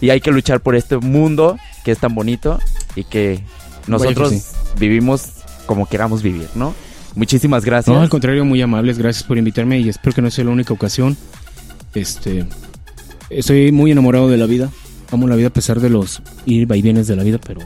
[0.00, 2.58] Y hay que luchar por este mundo que es tan bonito
[2.96, 3.42] y que
[3.86, 4.46] nosotros que sí.
[4.78, 5.24] vivimos
[5.66, 6.74] como queramos vivir, ¿no?
[7.14, 7.94] Muchísimas gracias.
[7.94, 8.98] No, al contrario, muy amables.
[8.98, 11.16] Gracias por invitarme y espero que no sea la única ocasión.
[11.94, 12.46] Este,
[13.30, 14.70] estoy muy enamorado de la vida.
[15.10, 17.60] Amo la vida a pesar de los ir y vienes de la vida, pero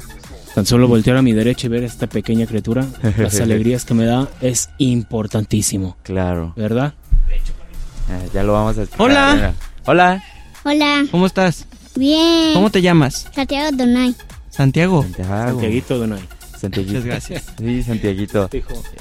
[0.55, 2.87] tan solo voltear a mi derecha y ver a esta pequeña criatura,
[3.19, 6.95] las alegrías que me da es importantísimo, Claro, ¿verdad?
[7.31, 9.07] eh, ya lo vamos a explicar.
[9.11, 9.55] Hola.
[9.87, 10.23] Hola.
[10.65, 11.67] Hola, ¿Cómo estás?
[11.97, 12.55] bien.
[12.55, 13.27] ¿Cómo te llamas?
[13.35, 14.15] Santiago Donay.
[14.51, 15.03] Santiago.
[15.03, 15.51] Santiago.
[15.51, 16.21] Santiaguito Donay.
[16.59, 16.93] Santiaguito.
[16.95, 17.45] Muchas gracias.
[17.59, 18.49] Sí, Santiaguito.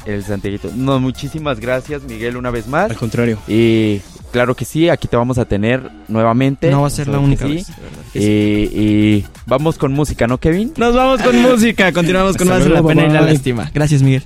[0.06, 0.70] El Santiaguito.
[0.76, 2.90] No, muchísimas gracias, Miguel, una vez más.
[2.92, 3.40] Al contrario.
[3.48, 4.02] Y
[4.34, 6.70] claro que sí, aquí te vamos a tener nuevamente.
[6.70, 7.54] No va a ser la única sí.
[7.54, 7.70] vez.
[8.14, 8.70] Y, sí.
[8.74, 10.74] y vamos con música, ¿no, Kevin?
[10.76, 11.94] Nos vamos con música.
[11.94, 13.72] Continuamos con Hasta más de la pena y la lástima.
[13.74, 14.24] Gracias, Miguel.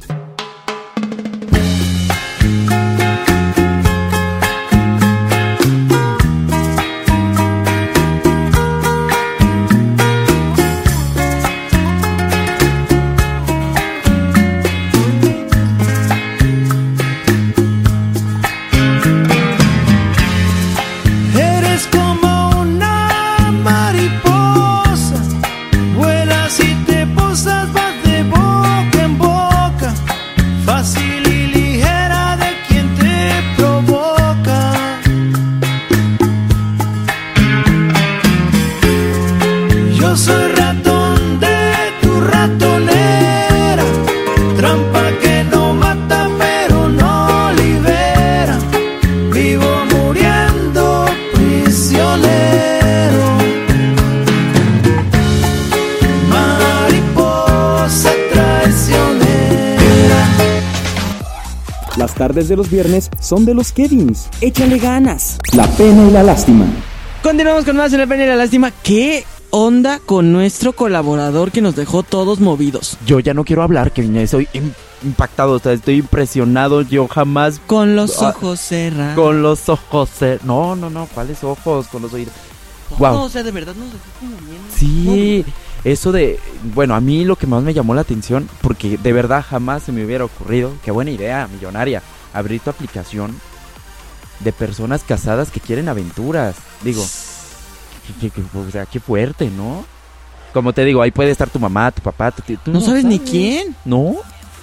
[62.68, 64.28] Los viernes son de los Kevins.
[64.41, 65.38] Échale ganas.
[65.53, 66.65] La pena y la lástima.
[67.24, 68.72] Continuamos con más de la pena y la lástima.
[68.84, 72.97] ¿Qué onda con nuestro colaborador que nos dejó todos movidos?
[73.05, 74.18] Yo ya no quiero hablar, Kevin.
[74.18, 76.82] Estoy im- impactado, o sea, estoy impresionado.
[76.82, 79.15] Yo jamás Con los Ah, ojos cerrados.
[79.15, 80.09] con los ojos.
[80.20, 81.07] cer- No, no, no.
[81.13, 81.88] ¿Cuáles ojos?
[81.88, 82.34] Con los oídos.
[82.91, 83.22] No, Wow.
[83.24, 84.61] o sea, de verdad nos dejó como bien.
[84.76, 85.45] Sí,
[85.86, 86.38] eso de,
[86.76, 89.91] bueno, a mí lo que más me llamó la atención, porque de verdad jamás se
[89.93, 92.01] me hubiera ocurrido, qué buena idea, millonaria,
[92.38, 93.39] abrir tu aplicación
[94.39, 96.55] de personas casadas que quieren aventuras.
[96.83, 97.03] Digo,
[98.19, 99.85] que- que- que- o sea, qué fuerte, ¿no?
[100.53, 102.57] Como te digo, ahí puede estar tu mamá, tu papá, tu tío.
[102.63, 103.75] tú No sabes ni quién.
[103.85, 104.15] No,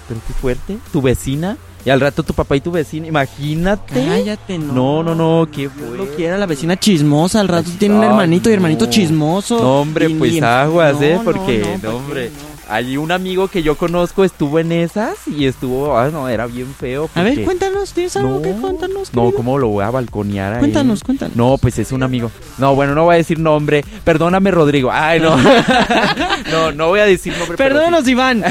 [0.07, 0.77] pero qué fuerte.
[0.91, 1.57] Tu vecina.
[1.85, 3.93] Y al rato tu papá y tu vecina, imagínate.
[4.05, 4.73] Cállate, no.
[4.73, 5.97] No, no, no, qué fuerte.
[5.97, 7.39] lo quiera, la vecina chismosa.
[7.41, 8.91] Al rato Ay, tiene un hermanito y hermanito no.
[8.91, 9.59] chismoso.
[9.61, 11.15] No, hombre, Y- pues y- aguas, no, ¿eh?
[11.17, 12.31] no, Porque, no, no, ¿para hombre.
[12.67, 16.73] Hay un amigo que yo conozco estuvo en esas y estuvo, ah, no, era bien
[16.73, 17.09] feo.
[17.13, 19.13] A ver, cuéntanos, ¿tienes algo No, que contarnos?
[19.13, 19.31] No?
[19.31, 20.59] ¿cómo lo voy a balconear ahí?
[20.59, 21.35] Cuéntanos, cuéntanos.
[21.35, 22.31] No, pues es un amigo.
[22.57, 23.83] No, bueno, no voy a decir nombre.
[24.03, 24.89] Perdóname, Rodrigo.
[24.91, 25.37] Ay, no.
[26.51, 27.57] no, no voy a decir nombre.
[27.57, 28.43] pero Perdónanos, Iván.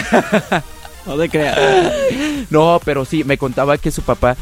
[1.06, 1.58] no te creas.
[2.50, 4.36] No, pero sí, me contaba que su papá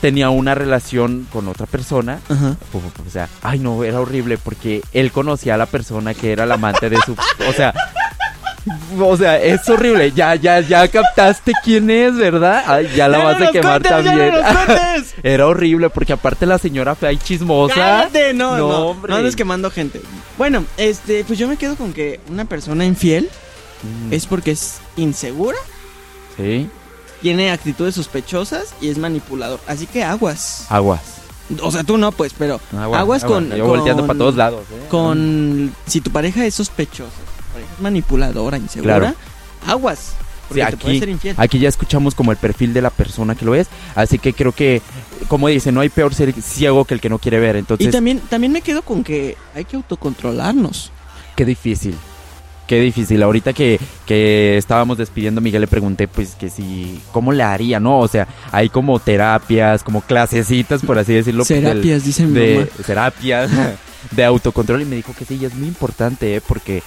[0.00, 2.18] tenía una relación con otra persona.
[2.28, 2.56] Ajá.
[2.72, 6.44] O, o sea, ay, no, era horrible porque él conocía a la persona que era
[6.44, 7.12] la amante de su.
[7.48, 7.72] O sea,
[9.00, 10.12] O sea, es horrible.
[10.12, 12.62] Ya, ya, ya captaste quién es, ¿verdad?
[12.66, 14.34] Ay, ya la ¡Ya vas no a quemar no también.
[15.22, 17.74] Era horrible porque aparte la señora fea y chismosa.
[17.74, 18.32] ¡Cállate!
[18.34, 19.14] No, no, no, hombre.
[19.14, 20.00] andes quemando gente.
[20.38, 23.28] Bueno, este, pues yo me quedo con que una persona infiel
[23.82, 25.58] Mm, es porque es insegura,
[26.36, 26.68] Sí,
[27.20, 29.58] tiene actitudes sospechosas y es manipulador.
[29.66, 30.66] Así que aguas.
[30.68, 31.00] aguas.
[31.60, 34.86] O sea, tú no, pues, pero Aguas, con, Yo con- volteando para todos lados, ¿eh?
[34.88, 37.10] Con si tu pareja es sospechosa,
[37.52, 39.14] pareja es manipuladora, insegura, Claro.
[39.66, 40.14] aguas.
[40.52, 41.34] Sí, Porque te puede aquí, ser infiel.
[41.38, 43.68] aquí ya escuchamos como el perfil de la persona que lo es.
[43.94, 44.82] Así que creo que,
[45.28, 47.56] como dice, no hay peor ser ciego que el que no quiere ver.
[47.56, 50.90] Entonces, y también, también me quedo con que hay que autocontrolarnos.
[51.36, 51.94] Qué difícil.
[52.66, 53.22] Qué difícil.
[53.22, 57.98] Ahorita que, que estábamos despidiendo, Miguel le pregunté, pues, que si, ¿cómo le haría, no?
[58.00, 61.44] O sea, hay como terapias, como clasecitas, por así decirlo.
[61.46, 62.66] pues, Terapias, dice mi de mamá.
[62.86, 63.50] terapias,
[64.10, 64.82] de autocontrol.
[64.82, 66.40] Y me dijo que sí, y es muy importante, ¿eh?
[66.46, 66.82] Porque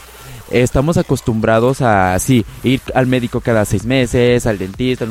[0.52, 5.06] estamos acostumbrados a, sí, ir al médico cada seis meses, al dentista.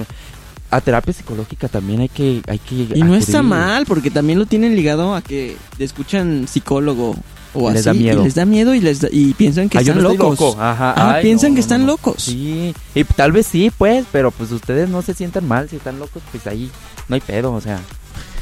[0.71, 4.47] A terapia psicológica también hay que, hay que Y no está mal, porque también lo
[4.47, 7.15] tienen ligado a que escuchan psicólogo
[7.53, 7.87] o Les así.
[7.87, 8.21] da miedo.
[8.21, 10.41] Y les da miedo y, les da- y piensan que Ay, yo están no locos.
[10.41, 10.61] loco.
[10.61, 10.93] Ajá.
[10.97, 11.87] Ah, Ay, piensan no, que están no.
[11.89, 12.17] locos.
[12.25, 16.01] Sí, y tal vez sí, pues, pero pues ustedes no se sientan mal si están
[16.01, 16.69] locos, pues ahí
[17.09, 17.77] no hay pedo, o sea.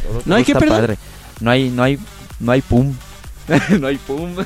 [0.05, 0.81] todo- No todo hay que está perder.
[0.81, 0.99] padre.
[1.41, 1.99] No hay, no hay,
[2.41, 2.95] no hay pum.
[3.81, 4.35] no hay pum.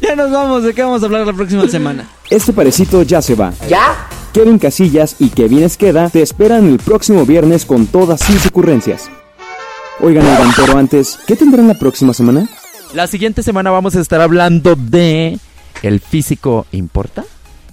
[0.00, 2.08] Ya nos vamos, ¿de qué vamos a hablar la próxima semana?
[2.30, 3.52] Este parecito ya se va.
[3.68, 4.08] ¿Ya?
[4.32, 9.10] Kevin Casillas y Kevin Esqueda te esperan el próximo viernes con todas sus ocurrencias.
[10.00, 12.48] Oigan, oigan, pero antes, ¿qué tendrán la próxima semana?
[12.94, 15.40] La siguiente semana vamos a estar hablando de
[15.82, 17.24] el físico importa.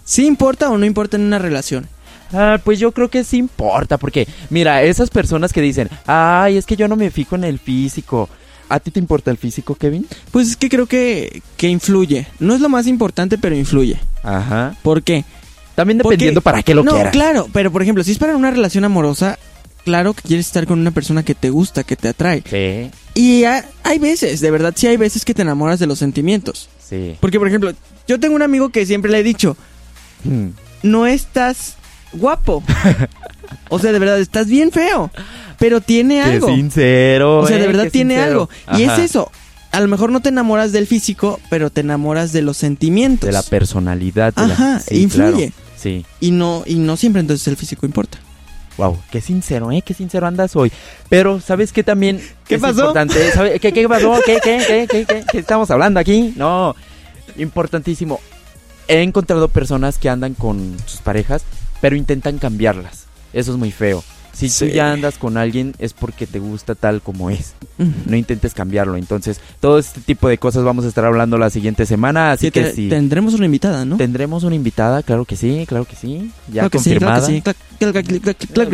[0.04, 1.88] ¿Sí importa o no importa en una relación?
[2.34, 6.66] Ah, pues yo creo que sí importa, porque mira, esas personas que dicen, ay, es
[6.66, 8.30] que yo no me fijo en el físico.
[8.70, 10.08] ¿A ti te importa el físico, Kevin?
[10.32, 12.28] Pues es que creo que, que influye.
[12.40, 14.00] No es lo más importante, pero influye.
[14.24, 14.76] Ajá.
[14.82, 15.24] ¿Por qué?
[15.76, 17.12] También Porque- dependiendo para qué lo no, quieras.
[17.12, 19.38] claro, pero por ejemplo, si es para una relación amorosa,
[19.84, 22.44] claro que quieres estar con una persona que te gusta, que te atrae.
[22.50, 26.00] Sí, Y ha- hay veces, de verdad, sí hay veces que te enamoras de los
[26.00, 26.70] sentimientos.
[26.80, 27.16] sí.
[27.20, 27.72] Porque, por ejemplo,
[28.08, 29.58] yo tengo un amigo que siempre le he dicho,
[30.24, 30.50] Hmm.
[30.84, 31.76] no estás
[32.14, 32.64] guapo.
[33.70, 35.12] o sea, de verdad, estás bien feo.
[35.58, 36.48] Pero tiene Qué algo.
[36.48, 37.40] sincero.
[37.40, 38.50] O sea, de eh, verdad qué tiene sincero.
[38.68, 38.78] algo.
[38.80, 39.32] Y es eso.
[39.72, 43.28] A lo mejor no te enamoras del físico, pero te enamoras de los sentimientos.
[43.28, 44.34] De la personalidad.
[44.34, 45.52] de la- Ajá, sí, influye.
[45.52, 45.66] claro.
[45.78, 46.06] Sí.
[46.20, 48.18] Y no, y no siempre entonces el físico importa.
[48.78, 49.82] Wow, qué sincero, ¿eh?
[49.86, 50.72] Qué sincero andas hoy.
[51.08, 52.22] Pero, ¿sabes qué también?
[52.48, 52.80] ¿Qué es pasó?
[52.80, 53.32] Importante?
[53.32, 54.20] ¿Sabe- ¿Qué, ¿Qué pasó?
[54.26, 56.34] ¿Qué, qué, qué, qué, qué, qué estamos hablando aquí?
[56.36, 56.76] No,
[57.38, 58.20] importantísimo.
[58.88, 61.44] He encontrado personas que andan con sus parejas,
[61.82, 63.06] pero intentan cambiarlas.
[63.34, 64.04] Eso es muy feo.
[64.34, 64.66] Si Sí.
[64.68, 67.54] tú ya andas con alguien es porque te gusta tal como es.
[68.06, 68.98] No intentes cambiarlo.
[68.98, 72.32] Entonces, todo este tipo de cosas vamos a estar hablando la siguiente semana.
[72.32, 72.90] Así Que sí.
[72.90, 73.96] Tendremos una invitada, ¿no?
[73.96, 76.32] Tendremos una invitada, claro que sí, claro que sí.
[76.50, 77.26] Ya Claro confirmada.
[77.80, 78.04] claro que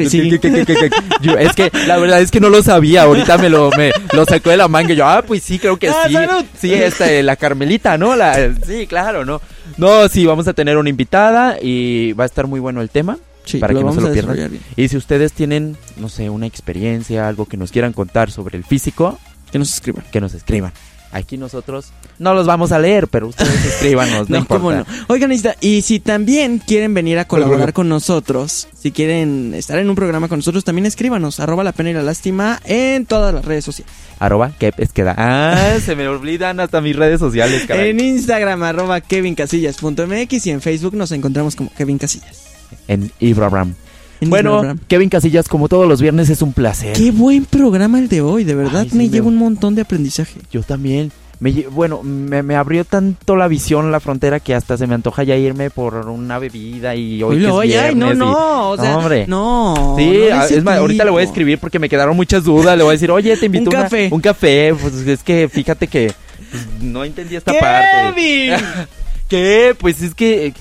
[0.09, 0.89] sí, claro- que-.
[1.21, 4.25] Yo- es que la verdad es que no lo sabía, ahorita me lo, me lo
[4.25, 6.13] sacó de la manga y yo, ah, pues sí, creo que Ah, sí.
[6.13, 6.45] salud.
[6.59, 8.15] Sí, esta, eh, la Carmelita, ¿no?
[8.15, 9.41] La, sí, claro, ¿no?
[9.77, 13.17] No, sí, vamos a tener una invitada y va a estar muy bueno el tema.
[13.45, 14.59] Sí, para que no se lo pierdan.
[14.75, 18.63] Y si ustedes tienen, no sé, una experiencia, algo que nos quieran contar sobre el
[18.63, 19.17] físico,
[19.51, 20.03] Que nos escriban.
[20.11, 20.71] que nos escriban.
[21.13, 24.61] Aquí nosotros no los vamos a leer, pero ustedes escríbanos, no, No, importa.
[24.63, 24.85] cómo no.
[25.07, 29.95] Oigan, y si también quieren venir a colaborar con nosotros, si quieren estar en un
[29.95, 33.65] programa con nosotros, también escríbanos, arroba la pena y la lástima en todas las redes
[33.65, 33.91] sociales.
[34.19, 35.15] Arroba, que es queda.
[35.17, 37.89] Ah, se me olvidan hasta mis redes sociales, caray.
[37.89, 42.43] En Instagram, arroba kevincasillas.mx y en Facebook nos encontramos como Kevin Casillas.
[42.87, 43.73] En Ibrahim.
[44.21, 44.75] En Bueno.
[44.87, 46.93] Kevin Casillas, como todos los viernes, es un placer.
[46.93, 49.81] Qué buen programa el de hoy, de verdad Ay, sí, me llevo un montón de
[49.81, 50.39] aprendizaje.
[50.51, 51.11] Yo también.
[51.39, 55.23] Me, bueno, me, me abrió tanto la visión la frontera que hasta se me antoja
[55.23, 58.69] ya irme por una bebida y hoy que Oílo, es ay, no, viernes y- no,
[58.69, 59.25] o sea, hombre.
[59.27, 59.95] no.
[59.97, 62.15] Sí, no de a- ese es más, ahorita le voy a escribir porque me quedaron
[62.15, 62.77] muchas dudas.
[62.77, 64.09] Le voy a decir, oye, te invito Un una- café.
[64.11, 64.75] un café.
[64.79, 66.13] Pues es que fíjate que
[66.51, 67.87] pues, no entendí esta parte.
[68.15, 68.53] ¡Kevin!
[69.27, 69.75] ¿Qué?
[69.79, 70.53] Pues es que eh,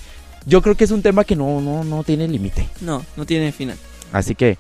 [0.47, 2.69] yo creo que es un tema que no, no, no tiene límite.
[2.81, 3.77] No, no tiene final.
[4.13, 4.59] Así que,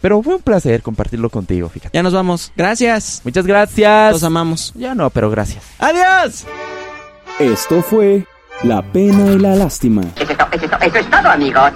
[0.00, 1.96] pero fue un placer compartirlo contigo, fíjate.
[1.96, 2.52] Ya nos vamos.
[2.56, 3.20] Gracias.
[3.24, 4.12] Muchas gracias.
[4.12, 4.72] Los amamos.
[4.74, 5.64] Ya no, pero gracias.
[5.78, 6.44] ¡Adiós!
[7.38, 8.26] Esto fue
[8.62, 10.02] La Pena y la Lástima.
[10.16, 11.72] Eso es, eso es todo, amigos.